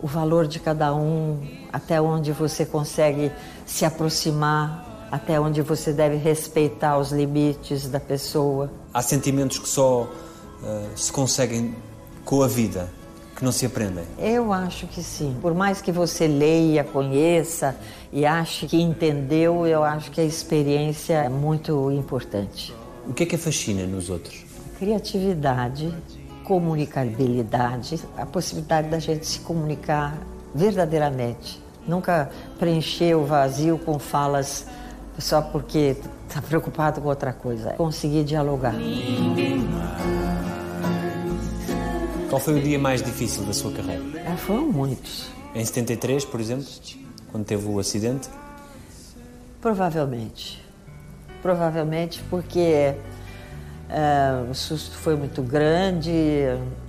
o 0.00 0.06
valor 0.06 0.46
de 0.46 0.58
cada 0.58 0.94
um, 0.94 1.38
até 1.70 2.00
onde 2.00 2.32
você 2.32 2.64
consegue 2.64 3.30
se 3.66 3.84
aproximar, 3.84 4.85
até 5.10 5.40
onde 5.40 5.62
você 5.62 5.92
deve 5.92 6.16
respeitar 6.16 6.98
os 6.98 7.12
limites 7.12 7.88
da 7.88 8.00
pessoa. 8.00 8.70
Há 8.92 9.02
sentimentos 9.02 9.58
que 9.58 9.68
só 9.68 10.02
uh, 10.02 10.08
se 10.96 11.12
conseguem 11.12 11.74
com 12.24 12.42
a 12.42 12.48
vida 12.48 12.90
que 13.36 13.44
não 13.44 13.52
se 13.52 13.66
aprendem? 13.66 14.04
Eu 14.18 14.52
acho 14.52 14.86
que 14.86 15.02
sim. 15.02 15.36
Por 15.42 15.54
mais 15.54 15.82
que 15.82 15.92
você 15.92 16.26
leia, 16.26 16.82
conheça 16.82 17.76
e 18.10 18.24
ache 18.24 18.66
que 18.66 18.80
entendeu, 18.80 19.66
eu 19.66 19.84
acho 19.84 20.10
que 20.10 20.20
a 20.20 20.24
experiência 20.24 21.14
é 21.14 21.28
muito 21.28 21.90
importante. 21.92 22.74
O 23.06 23.12
que 23.12 23.24
é 23.24 23.26
que 23.26 23.36
fascina 23.36 23.86
nos 23.86 24.08
outros? 24.08 24.44
Criatividade, 24.78 25.94
comunicabilidade, 26.44 28.00
a 28.16 28.24
possibilidade 28.24 28.88
da 28.88 28.98
gente 28.98 29.26
se 29.26 29.40
comunicar 29.40 30.16
verdadeiramente. 30.54 31.62
Nunca 31.86 32.30
preencher 32.58 33.14
o 33.14 33.24
vazio 33.24 33.78
com 33.78 33.98
falas 33.98 34.66
só 35.18 35.40
porque 35.42 35.96
está 36.28 36.42
preocupado 36.42 37.00
com 37.00 37.08
outra 37.08 37.32
coisa. 37.32 37.72
Conseguir 37.72 38.24
dialogar. 38.24 38.74
Qual 42.28 42.40
foi 42.40 42.58
o 42.58 42.62
dia 42.62 42.78
mais 42.78 43.02
difícil 43.02 43.44
da 43.44 43.52
sua 43.52 43.72
carreira? 43.72 44.02
Ah, 44.26 44.36
foram 44.36 44.66
muitos. 44.66 45.28
Em 45.54 45.64
73, 45.64 46.24
por 46.24 46.40
exemplo, 46.40 46.66
quando 47.30 47.44
teve 47.44 47.66
o 47.66 47.78
acidente? 47.78 48.28
Provavelmente. 49.60 50.62
Provavelmente 51.40 52.22
porque 52.28 52.94
uh, 53.90 54.50
o 54.50 54.54
susto 54.54 54.96
foi 54.96 55.16
muito 55.16 55.42
grande, 55.42 56.12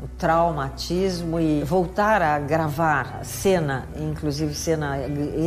o 0.03 0.07
traumatismo 0.17 1.39
e 1.39 1.63
voltar 1.63 2.21
a 2.21 2.39
gravar 2.39 3.19
cena, 3.23 3.87
inclusive 3.99 4.53
cena 4.53 4.97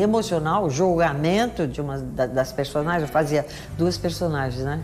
emocional, 0.01 0.69
julgamento 0.71 1.67
de 1.67 1.81
uma 1.81 1.99
das 1.99 2.53
personagens, 2.53 3.03
eu 3.03 3.09
fazia 3.09 3.47
duas 3.77 3.97
personagens, 3.99 4.65
né? 4.65 4.81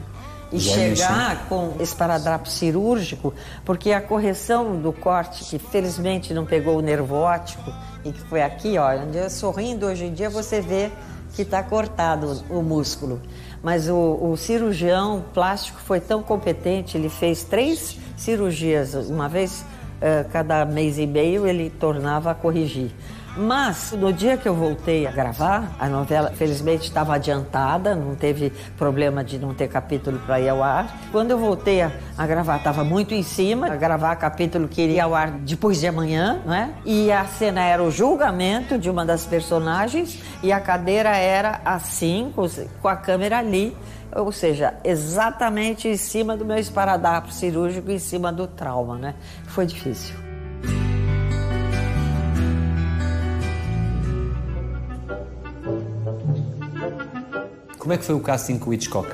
e 0.53 0.61
chegar 0.61 1.49
com 1.49 1.75
esparadrapo 1.81 2.49
cirúrgico, 2.49 3.35
porque 3.65 3.93
a 3.93 4.01
correção 4.01 4.81
do 4.81 4.93
corte, 4.93 5.45
que 5.45 5.59
felizmente 5.59 6.33
não 6.33 6.47
pegou 6.47 6.79
o 6.79 6.81
nervo 6.81 7.17
óptico, 7.17 7.73
e 8.05 8.13
que 8.13 8.21
foi 8.21 8.43
aqui, 8.43 8.77
ó, 8.79 8.91
sorrindo 9.29 9.87
hoje 9.87 10.05
em 10.05 10.13
dia 10.13 10.31
você 10.31 10.61
vê 10.61 10.91
que 11.35 11.43
está 11.43 11.63
cortado 11.63 12.43
o 12.49 12.63
músculo. 12.63 13.21
Mas 13.67 13.89
o, 13.89 14.17
o 14.23 14.37
cirurgião 14.37 15.25
plástico 15.35 15.81
foi 15.81 15.99
tão 15.99 16.23
competente, 16.23 16.97
ele 16.97 17.09
fez 17.09 17.43
três 17.43 17.99
cirurgias, 18.17 18.95
uma 19.11 19.29
vez 19.29 19.63
uh, 19.97 20.31
cada 20.31 20.65
mês 20.65 20.99
e 20.99 21.05
meio 21.05 21.49
ele 21.49 21.69
tornava 21.69 22.31
a 22.31 22.35
corrigir. 22.35 22.93
Mas 23.37 23.93
no 23.93 24.13
dia 24.13 24.37
que 24.37 24.49
eu 24.49 24.55
voltei 24.55 25.07
a 25.07 25.11
gravar, 25.11 25.77
a 25.79 25.89
novela 25.89 26.31
felizmente 26.31 26.85
estava 26.85 27.15
adiantada, 27.15 27.95
não 27.95 28.15
teve 28.15 28.51
problema 28.79 29.23
de 29.23 29.39
não 29.39 29.53
ter 29.53 29.69
capítulo 29.69 30.19
para 30.21 30.41
ir 30.41 30.49
ao 30.49 30.63
ar. 30.63 31.01
Quando 31.13 31.33
eu 31.33 31.39
voltei 31.39 31.83
a, 31.83 31.93
a 32.17 32.27
gravar, 32.27 32.57
estava 32.57 32.83
muito 32.83 33.13
em 33.13 33.23
cima, 33.23 33.67
a 33.67 33.77
gravar 33.77 34.17
capítulo 34.17 34.67
que 34.67 34.81
iria 34.81 35.05
ao 35.05 35.15
ar 35.15 35.33
depois 35.33 35.81
de 35.81 35.87
amanhã, 35.87 36.41
né? 36.47 36.75
E 36.85 37.13
a 37.13 37.27
cena 37.27 37.61
era 37.61 37.83
o 37.83 37.91
julgamento 37.91 38.79
de 38.79 38.89
uma 38.89 39.05
das 39.05 39.27
personagens 39.27 40.19
e 40.43 40.51
a 40.51 40.59
cadeira 40.59 41.15
era 41.15 41.61
assim, 41.63 42.33
com 42.81 42.89
a 42.89 42.97
câmera 42.97 43.39
ali 43.39 43.77
ou 44.15 44.33
seja, 44.33 44.75
exatamente 44.83 45.89
em 45.89 45.97
cima 45.97 46.37
do 46.37 46.45
meu 46.45 46.57
esparadrapo 46.57 47.31
cirúrgico, 47.31 47.91
em 47.91 47.99
cima 47.99 48.33
do 48.33 48.47
trauma, 48.47 48.97
né? 48.97 49.15
Foi 49.45 49.67
difícil. 49.67 50.26
Como 57.87 57.95
é 57.95 57.99
que 57.99 58.05
foi 58.05 58.17
o 58.17 58.21
casting 58.21 58.59
com 58.59 58.71
o 58.71 58.75
Hitchcock? 58.75 59.09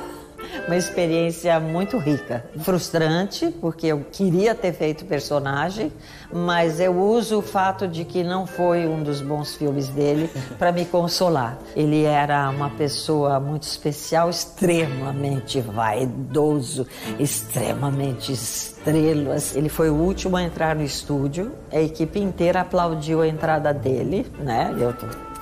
Uma 0.66 0.76
experiência 0.76 1.60
muito 1.60 1.98
rica. 1.98 2.42
Frustrante, 2.60 3.54
porque 3.60 3.88
eu 3.88 4.02
queria 4.10 4.54
ter 4.54 4.72
feito 4.72 5.04
personagem, 5.04 5.92
mas 6.32 6.80
eu 6.80 6.98
uso 6.98 7.40
o 7.40 7.42
fato 7.42 7.86
de 7.86 8.02
que 8.02 8.24
não 8.24 8.46
foi 8.46 8.86
um 8.86 9.02
dos 9.02 9.20
bons 9.20 9.54
filmes 9.56 9.88
dele 9.88 10.30
para 10.58 10.72
me 10.72 10.86
consolar. 10.86 11.58
Ele 11.76 12.04
era 12.04 12.48
uma 12.48 12.70
pessoa 12.70 13.38
muito 13.38 13.64
especial, 13.64 14.30
extremamente 14.30 15.60
vaidoso, 15.60 16.86
extremamente 17.18 18.32
estrelas. 18.32 19.54
Ele 19.54 19.68
foi 19.68 19.90
o 19.90 19.96
último 19.96 20.38
a 20.38 20.42
entrar 20.42 20.74
no 20.74 20.82
estúdio, 20.82 21.52
a 21.70 21.78
equipe 21.78 22.18
inteira 22.18 22.62
aplaudiu 22.62 23.20
a 23.20 23.28
entrada 23.28 23.74
dele, 23.74 24.26
né? 24.38 24.74
Eu 24.78 24.94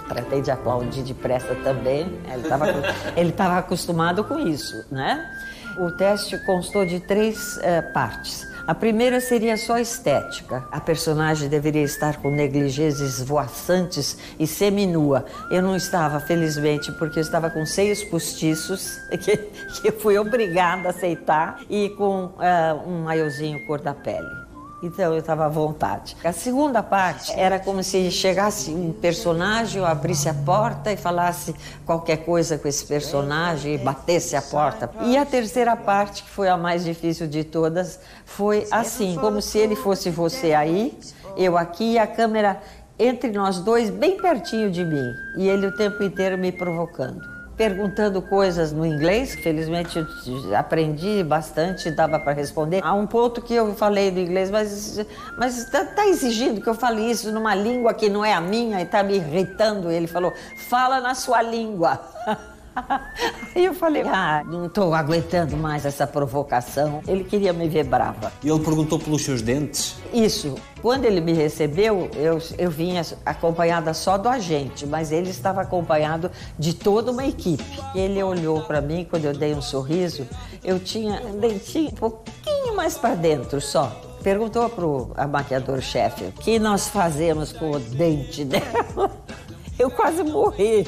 tratei 0.09 0.41
de 0.41 0.51
aplaudir 0.51 1.03
depressa 1.03 1.55
também. 1.57 2.21
Ele 2.31 2.43
estava 2.43 2.67
ele 3.17 3.35
acostumado 3.38 4.25
com 4.25 4.38
isso, 4.38 4.85
né? 4.91 5.31
O 5.79 5.91
teste 5.91 6.37
constou 6.45 6.85
de 6.85 7.01
três 7.01 7.57
uh, 7.57 7.93
partes. 7.95 8.47
A 8.67 8.75
primeira 8.75 9.21
seria 9.21 9.57
só 9.57 9.79
estética. 9.79 10.65
A 10.71 10.81
personagem 10.81 11.49
deveria 11.49 11.83
estar 11.83 12.19
com 12.19 12.31
negligês 12.31 13.01
esvoaçantes 13.01 14.17
e 14.38 14.47
seminua. 14.47 15.25
Eu 15.51 15.62
não 15.62 15.75
estava, 15.75 16.21
felizmente, 16.21 16.93
porque 16.93 17.19
eu 17.19 17.23
estava 17.23 17.51
com 17.51 17.67
seios 17.67 18.05
postiços, 18.05 18.99
que, 19.21 19.37
que 19.37 19.88
eu 19.88 19.99
fui 19.99 20.17
obrigada 20.17 20.88
a 20.88 20.91
aceitar, 20.91 21.61
e 21.69 21.88
com 21.91 22.27
uh, 22.27 22.88
um 22.88 23.03
maiozinho 23.03 23.67
cor 23.67 23.81
da 23.81 23.95
pele. 23.95 24.41
Então 24.83 25.12
eu 25.12 25.21
estava 25.21 25.47
à 25.47 25.49
vontade. 25.49 26.16
A 26.25 26.33
segunda 26.33 26.83
parte 26.83 27.33
era 27.38 27.61
como 27.61 27.83
se 27.85 28.11
chegasse 28.11 28.71
um 28.73 28.92
personagem, 28.92 29.81
eu 29.81 29.87
abrisse 29.87 30.29
a 30.29 30.35
porta 30.35 30.90
e 30.92 30.97
falasse 30.97 31.55
qualquer 31.87 32.25
coisa 32.25 32.59
com 32.59 32.66
esse 32.66 32.85
personagem 32.85 33.75
e 33.75 33.79
batesse 33.79 34.35
a 34.35 34.42
porta. 34.42 34.90
E 35.03 35.16
a 35.16 35.25
terceira 35.25 35.77
parte, 35.77 36.25
que 36.25 36.31
foi 36.31 36.49
a 36.49 36.57
mais 36.57 36.85
difícil 36.85 37.29
de 37.29 37.45
todas, 37.45 38.01
foi 38.25 38.66
assim, 38.71 39.16
como 39.21 39.40
se 39.40 39.59
ele 39.59 39.77
fosse 39.77 40.11
você 40.11 40.53
aí, 40.53 40.99
eu 41.37 41.57
aqui 41.57 41.92
e 41.92 41.99
a 41.99 42.07
câmera 42.07 42.61
entre 42.99 43.31
nós 43.31 43.61
dois 43.61 43.88
bem 43.88 44.16
pertinho 44.16 44.71
de 44.71 44.85
mim 44.85 45.14
e 45.37 45.49
ele 45.49 45.66
o 45.66 45.75
tempo 45.75 46.03
inteiro 46.03 46.37
me 46.37 46.53
provocando 46.53 47.32
perguntando 47.62 48.20
coisas 48.20 48.72
no 48.72 48.85
inglês, 48.85 49.37
felizmente 49.37 50.05
eu 50.27 50.57
aprendi 50.57 51.22
bastante, 51.22 51.92
dava 51.92 52.18
para 52.18 52.33
responder. 52.33 52.81
Há 52.83 52.92
um 52.92 53.07
ponto 53.07 53.40
que 53.40 53.55
eu 53.55 53.72
falei 53.77 54.11
do 54.11 54.18
inglês, 54.18 54.51
mas 54.51 54.98
mas 55.38 55.59
está 55.59 55.85
tá 55.85 56.05
exigindo 56.09 56.61
que 56.61 56.68
eu 56.68 56.75
fale 56.75 57.09
isso 57.09 57.31
numa 57.31 57.55
língua 57.55 57.94
que 57.94 58.09
não 58.09 58.25
é 58.25 58.33
a 58.33 58.40
minha 58.40 58.81
e 58.81 58.83
está 58.83 59.01
me 59.05 59.14
irritando. 59.14 59.92
Ele 59.92 60.09
falou: 60.09 60.33
"Fala 60.68 61.01
na 61.01 61.14
sua 61.14 61.40
língua". 61.40 62.01
Aí 63.54 63.64
eu 63.64 63.74
falei, 63.74 64.02
ah, 64.02 64.42
não 64.46 64.66
estou 64.66 64.94
aguentando 64.94 65.56
mais 65.56 65.85
essa 65.85 66.06
provocação. 66.06 67.00
Ele 67.06 67.24
queria 67.24 67.52
me 67.52 67.68
ver 67.68 67.85
brava. 67.85 68.32
E 68.42 68.48
ele 68.48 68.61
perguntou 68.61 68.98
pelos 68.98 69.22
seus 69.22 69.42
dentes? 69.42 69.96
Isso. 70.12 70.54
Quando 70.80 71.04
ele 71.04 71.20
me 71.20 71.32
recebeu, 71.32 72.11
eu, 72.14 72.38
eu 72.58 72.70
vinha 72.70 73.02
acompanhada 73.24 73.94
só 73.94 74.18
do 74.18 74.28
agente, 74.28 74.87
mas 74.87 75.12
ele 75.12 75.30
estava 75.30 75.61
acompanhado 75.61 76.30
de 76.58 76.74
toda 76.74 77.12
uma 77.12 77.24
equipe. 77.24 77.64
Ele 77.94 78.22
olhou 78.22 78.62
para 78.62 78.80
mim, 78.80 79.06
quando 79.08 79.26
eu 79.26 79.32
dei 79.32 79.54
um 79.54 79.62
sorriso, 79.62 80.26
eu 80.64 80.80
tinha 80.80 81.20
um 81.24 81.38
dentinho 81.38 81.88
um 81.88 81.94
pouquinho 81.94 82.74
mais 82.74 82.96
para 82.96 83.14
dentro 83.14 83.61
só. 83.61 83.92
Perguntou 84.22 84.68
pro 84.68 85.11
maquiador-chefe 85.30 86.24
o 86.24 86.32
que 86.32 86.58
nós 86.58 86.88
fazemos 86.88 87.52
com 87.52 87.72
o 87.72 87.78
dente 87.78 88.44
dela. 88.44 89.11
Eu 89.78 89.90
quase 89.90 90.22
morri. 90.22 90.87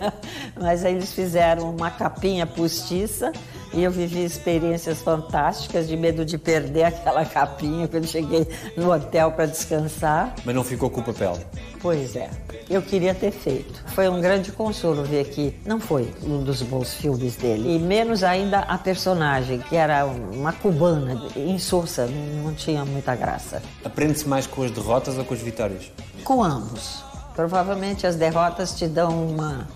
Mas 0.60 0.84
aí 0.84 0.94
eles 0.94 1.12
fizeram 1.12 1.70
uma 1.70 1.90
capinha 1.90 2.46
postiça 2.46 3.32
e 3.72 3.82
eu 3.82 3.90
vivi 3.90 4.24
experiências 4.24 5.00
fantásticas 5.00 5.88
de 5.88 5.96
medo 5.96 6.24
de 6.24 6.36
perder 6.36 6.84
aquela 6.84 7.24
capinha 7.24 7.88
quando 7.88 8.06
cheguei 8.06 8.46
no 8.76 8.92
hotel 8.92 9.32
para 9.32 9.46
descansar. 9.46 10.34
Mas 10.44 10.54
não 10.54 10.64
ficou 10.64 10.90
com 10.90 11.00
o 11.00 11.04
papel? 11.04 11.38
Pois 11.80 12.14
é, 12.14 12.30
eu 12.70 12.80
queria 12.80 13.14
ter 13.14 13.32
feito. 13.32 13.82
Foi 13.88 14.08
um 14.08 14.20
grande 14.20 14.52
consolo 14.52 15.04
ver 15.04 15.24
que 15.26 15.54
não 15.66 15.80
foi 15.80 16.12
um 16.22 16.42
dos 16.42 16.62
bons 16.62 16.94
filmes 16.94 17.36
dele. 17.36 17.76
E 17.76 17.78
menos 17.78 18.22
ainda 18.22 18.60
a 18.60 18.78
personagem, 18.78 19.58
que 19.58 19.74
era 19.74 20.04
uma 20.04 20.52
cubana, 20.52 21.20
insossa, 21.34 22.06
não 22.06 22.54
tinha 22.54 22.84
muita 22.84 23.16
graça. 23.16 23.62
Aprende-se 23.84 24.28
mais 24.28 24.46
com 24.46 24.62
as 24.62 24.70
derrotas 24.70 25.18
ou 25.18 25.24
com 25.24 25.34
as 25.34 25.40
vitórias? 25.40 25.90
Com 26.24 26.42
ambos. 26.42 27.11
Provavelmente 27.34 28.06
as 28.06 28.16
derrotas 28.16 28.74
te 28.74 28.86
dão 28.86 29.26
uma 29.26 29.66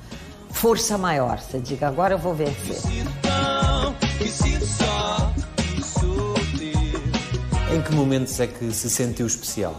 força 0.51 0.99
maior. 0.99 1.39
Você 1.39 1.59
diga, 1.59 1.89
agora 1.89 2.15
eu 2.15 2.19
vou 2.19 2.35
vencer. 2.35 2.79
Em 7.75 7.83
que 7.83 7.95
momentos 7.95 8.39
é 8.41 8.47
que 8.47 8.73
se 8.73 8.89
sentiu 8.89 9.27
especial? 9.27 9.75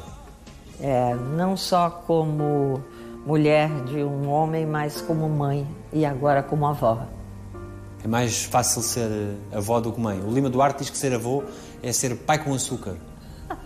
É, 0.79 1.15
não 1.15 1.57
só 1.57 1.89
como 1.89 2.83
mulher 3.25 3.69
de 3.85 4.03
um 4.03 4.29
homem, 4.29 4.65
mas 4.65 5.01
como 5.01 5.27
mãe 5.27 5.67
e 5.91 6.05
agora 6.05 6.43
como 6.43 6.67
avó. 6.67 7.07
É 8.03 8.07
mais 8.07 8.43
fácil 8.43 8.81
ser 8.81 9.09
avó 9.51 9.79
do 9.79 9.91
que 9.91 9.99
mãe. 9.99 10.19
O 10.21 10.31
Lima 10.31 10.49
Duarte 10.49 10.79
diz 10.79 10.89
que 10.89 10.97
ser 10.97 11.13
avô 11.13 11.43
é 11.81 11.91
ser 11.91 12.15
pai 12.15 12.37
com 12.37 12.53
açúcar. 12.53 12.95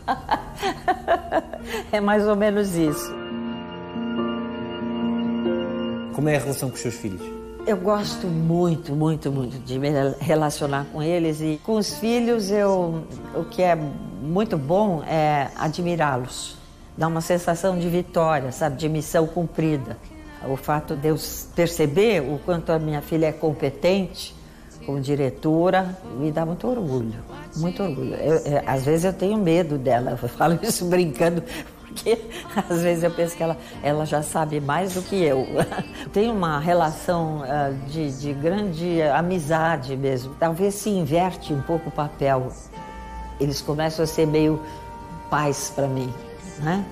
é 1.92 2.00
mais 2.00 2.28
ou 2.28 2.36
menos 2.36 2.76
isso. 2.76 3.21
Como 6.22 6.30
é 6.30 6.36
a 6.36 6.40
relação 6.40 6.70
com 6.70 6.76
os 6.76 6.82
seus 6.82 6.94
filhos? 6.94 7.20
Eu 7.66 7.78
gosto 7.78 8.28
muito, 8.28 8.96
muito, 8.96 9.32
muito 9.32 9.58
de 9.58 9.80
me 9.80 9.90
relacionar 10.20 10.86
com 10.94 11.02
eles 11.02 11.42
e 11.42 11.60
com 11.64 11.78
os 11.78 11.96
filhos 11.96 12.52
eu 12.52 13.04
o 13.34 13.44
que 13.46 13.64
é 13.64 13.76
muito 13.76 14.56
bom 14.56 15.02
é 15.04 15.50
admirá-los. 15.56 16.56
Dá 16.96 17.08
uma 17.08 17.22
sensação 17.22 17.80
de 17.80 17.90
vitória, 17.90 18.52
sabe, 18.52 18.76
de 18.76 18.88
missão 18.88 19.26
cumprida. 19.26 19.98
O 20.48 20.56
fato 20.56 20.96
de 20.96 21.08
eu 21.08 21.16
perceber 21.56 22.22
o 22.22 22.38
quanto 22.46 22.72
a 22.72 22.78
minha 22.78 23.02
filha 23.02 23.26
é 23.26 23.32
competente 23.32 24.36
como 24.86 25.02
diretora 25.02 25.98
me 26.20 26.32
dá 26.32 26.46
muito 26.46 26.68
orgulho, 26.68 27.16
muito 27.56 27.82
orgulho. 27.82 28.14
Eu, 28.14 28.36
eu, 28.36 28.62
às 28.68 28.86
vezes 28.86 29.06
eu 29.06 29.14
tenho 29.14 29.40
medo 29.40 29.76
dela, 29.76 30.12
eu 30.22 30.30
falo 30.30 30.60
isso 30.62 30.86
brincando, 30.86 31.42
porque 31.92 32.18
às 32.70 32.82
vezes 32.82 33.04
eu 33.04 33.12
penso 33.12 33.36
que 33.36 33.44
ela, 33.44 33.58
ela 33.84 34.06
já 34.06 34.24
sabe 34.24 34.60
mais 34.60 34.94
do 34.94 35.02
que 35.02 35.16
eu. 35.16 35.46
Tem 36.12 36.32
uma 36.32 36.60
relação 36.60 37.42
uh, 37.42 37.74
de, 37.90 38.12
de 38.12 38.34
grande 38.34 39.02
amizade 39.02 39.96
mesmo. 39.96 40.36
Talvez 40.40 40.76
se 40.76 40.90
inverte 40.90 41.54
um 41.54 41.62
pouco 41.62 41.90
o 41.90 41.92
papel. 41.92 42.52
Eles 43.40 43.62
começam 43.62 44.04
a 44.04 44.08
ser 44.08 44.28
meio 44.28 44.62
pais 45.30 45.72
para 45.76 45.88
mim, 45.88 46.14
né? 46.60 46.86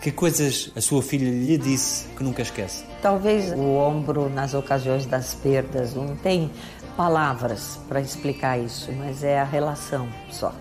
Que 0.00 0.12
coisas 0.12 0.70
a 0.76 0.80
sua 0.80 1.02
filha 1.02 1.24
lhe 1.24 1.56
disse 1.56 2.06
que 2.16 2.22
nunca 2.22 2.42
esquece? 2.42 2.84
Talvez 3.00 3.52
o 3.52 3.76
ombro 3.76 4.28
nas 4.28 4.52
ocasiões 4.52 5.06
das 5.06 5.34
perdas. 5.34 5.94
Não 5.94 6.14
tem 6.16 6.50
palavras 6.96 7.78
para 7.88 8.00
explicar 8.00 8.58
isso, 8.58 8.90
mas 8.92 9.22
é 9.22 9.38
a 9.38 9.44
relação 9.44 10.08
só. 10.30 10.52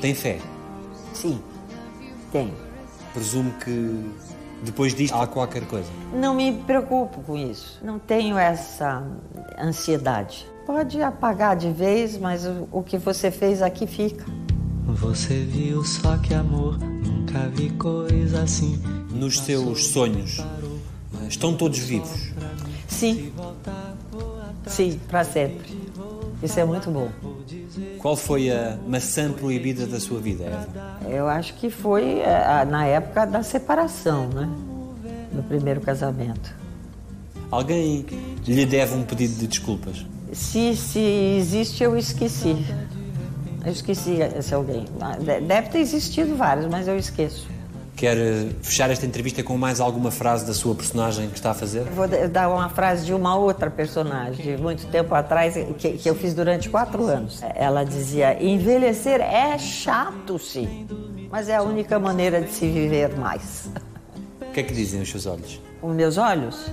Tem 0.00 0.14
fé? 0.14 0.38
Sim, 1.12 1.40
tenho. 2.32 2.54
Presumo 3.12 3.52
que 3.64 4.10
depois 4.62 4.94
disto 4.94 5.14
há 5.14 5.26
qualquer 5.26 5.66
coisa. 5.66 5.88
Não 6.14 6.34
me 6.34 6.52
preocupo 6.52 7.20
com 7.22 7.36
isso. 7.36 7.78
Não 7.82 7.98
tenho 7.98 8.38
essa 8.38 9.02
ansiedade. 9.58 10.46
Pode 10.66 11.02
apagar 11.02 11.56
de 11.56 11.70
vez, 11.70 12.16
mas 12.16 12.44
o 12.70 12.82
que 12.82 12.96
você 12.96 13.30
fez 13.30 13.60
aqui 13.60 13.86
fica. 13.86 14.24
Você 14.86 15.44
viu 15.44 15.84
só 15.84 16.16
que 16.18 16.34
amor, 16.34 16.78
nunca 16.78 17.48
vi 17.48 17.70
coisa 17.70 18.42
assim. 18.42 18.80
Nos 19.10 19.40
seus 19.40 19.86
sonhos, 19.86 20.42
estão 21.28 21.54
todos 21.54 21.78
vivos? 21.78 22.32
Sim. 22.88 23.32
Sim, 24.66 25.00
para 25.08 25.24
sempre. 25.24 25.78
Isso 26.42 26.58
é 26.58 26.64
muito 26.64 26.90
bom. 26.90 27.10
Qual 28.00 28.16
foi 28.16 28.50
a 28.50 28.78
maçã 28.88 29.30
proibida 29.30 29.86
da 29.86 30.00
sua 30.00 30.18
vida, 30.18 30.44
Eva? 30.44 30.66
Eu 31.06 31.28
acho 31.28 31.52
que 31.54 31.68
foi 31.68 32.20
é, 32.20 32.64
na 32.64 32.86
época 32.86 33.26
da 33.26 33.42
separação, 33.42 34.26
né? 34.28 34.48
No 35.30 35.42
primeiro 35.42 35.82
casamento. 35.82 36.54
Alguém 37.50 38.06
lhe 38.46 38.64
deve 38.64 38.94
um 38.94 39.02
pedido 39.02 39.34
de 39.34 39.46
desculpas? 39.46 40.06
Se, 40.32 40.74
se 40.74 40.98
existe, 41.38 41.84
eu 41.84 41.94
esqueci. 41.94 42.64
Eu 43.66 43.70
esqueci 43.70 44.12
esse 44.38 44.54
alguém. 44.54 44.86
Deve 45.46 45.68
ter 45.68 45.80
existido 45.80 46.34
vários, 46.36 46.66
mas 46.66 46.88
eu 46.88 46.96
esqueço. 46.96 47.46
Quer 48.00 48.16
fechar 48.62 48.88
esta 48.88 49.04
entrevista 49.04 49.42
com 49.42 49.58
mais 49.58 49.78
alguma 49.78 50.10
frase 50.10 50.46
da 50.46 50.54
sua 50.54 50.74
personagem 50.74 51.28
que 51.28 51.36
está 51.36 51.50
a 51.50 51.54
fazer? 51.54 51.82
Vou 51.82 52.08
dar 52.08 52.48
uma 52.48 52.70
frase 52.70 53.04
de 53.04 53.12
uma 53.12 53.36
outra 53.36 53.70
personagem, 53.70 54.56
de 54.56 54.62
muito 54.62 54.86
tempo 54.86 55.14
atrás, 55.14 55.52
que, 55.76 55.98
que 55.98 56.08
eu 56.08 56.14
fiz 56.14 56.32
durante 56.32 56.70
quatro 56.70 57.04
anos. 57.04 57.42
Ela 57.54 57.84
dizia: 57.84 58.42
envelhecer 58.42 59.20
é 59.20 59.58
chato, 59.58 60.38
sim, 60.38 60.88
mas 61.30 61.50
é 61.50 61.56
a 61.56 61.62
única 61.62 61.98
maneira 61.98 62.40
de 62.40 62.50
se 62.50 62.66
viver 62.66 63.18
mais. 63.18 63.68
O 64.40 64.50
que 64.50 64.60
é 64.60 64.62
que 64.62 64.72
dizem 64.72 65.02
os 65.02 65.10
seus 65.10 65.26
olhos? 65.26 65.60
Os 65.82 65.94
meus 65.94 66.16
olhos? 66.16 66.72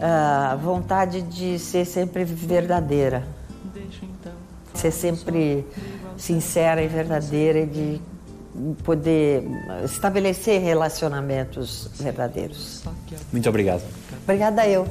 A 0.00 0.54
vontade 0.54 1.20
de 1.20 1.58
ser 1.58 1.84
sempre 1.84 2.22
verdadeira. 2.22 3.26
Ser 4.72 4.92
sempre 4.92 5.66
sincera 6.16 6.80
e 6.80 6.86
verdadeira 6.86 7.58
e 7.58 7.66
de 7.66 8.00
poder 8.82 9.44
estabelecer 9.84 10.60
relacionamentos 10.60 11.90
verdadeiros. 11.98 12.82
Muito 13.32 13.48
obrigado. 13.48 13.82
Obrigada 14.24 14.66
eu. 14.66 14.86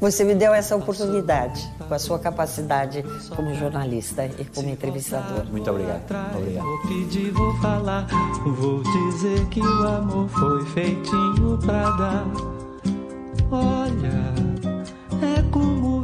Você 0.00 0.22
me 0.22 0.34
deu 0.34 0.54
essa 0.54 0.76
oportunidade 0.76 1.60
com 1.86 1.92
a 1.92 1.98
sua 1.98 2.18
capacidade 2.18 3.04
como 3.34 3.54
jornalista 3.54 4.26
e 4.26 4.44
como 4.44 4.68
entrevistador. 4.68 5.44
Muito 5.50 5.68
obrigado. 5.70 6.02
Obrigado. 6.36 6.64
Vou 6.64 6.82
pedir, 6.82 7.30
vou 7.32 7.56
falar, 7.60 8.06
vou 8.44 8.82
dizer 8.82 9.44
que 9.46 9.60
o 9.60 9.88
amor 9.88 10.28
foi 10.28 10.66
feitinho 10.66 11.58
pra 11.58 11.90
dar. 11.90 12.26
Olha, 13.50 14.34
é 15.20 15.42
como 15.50 16.02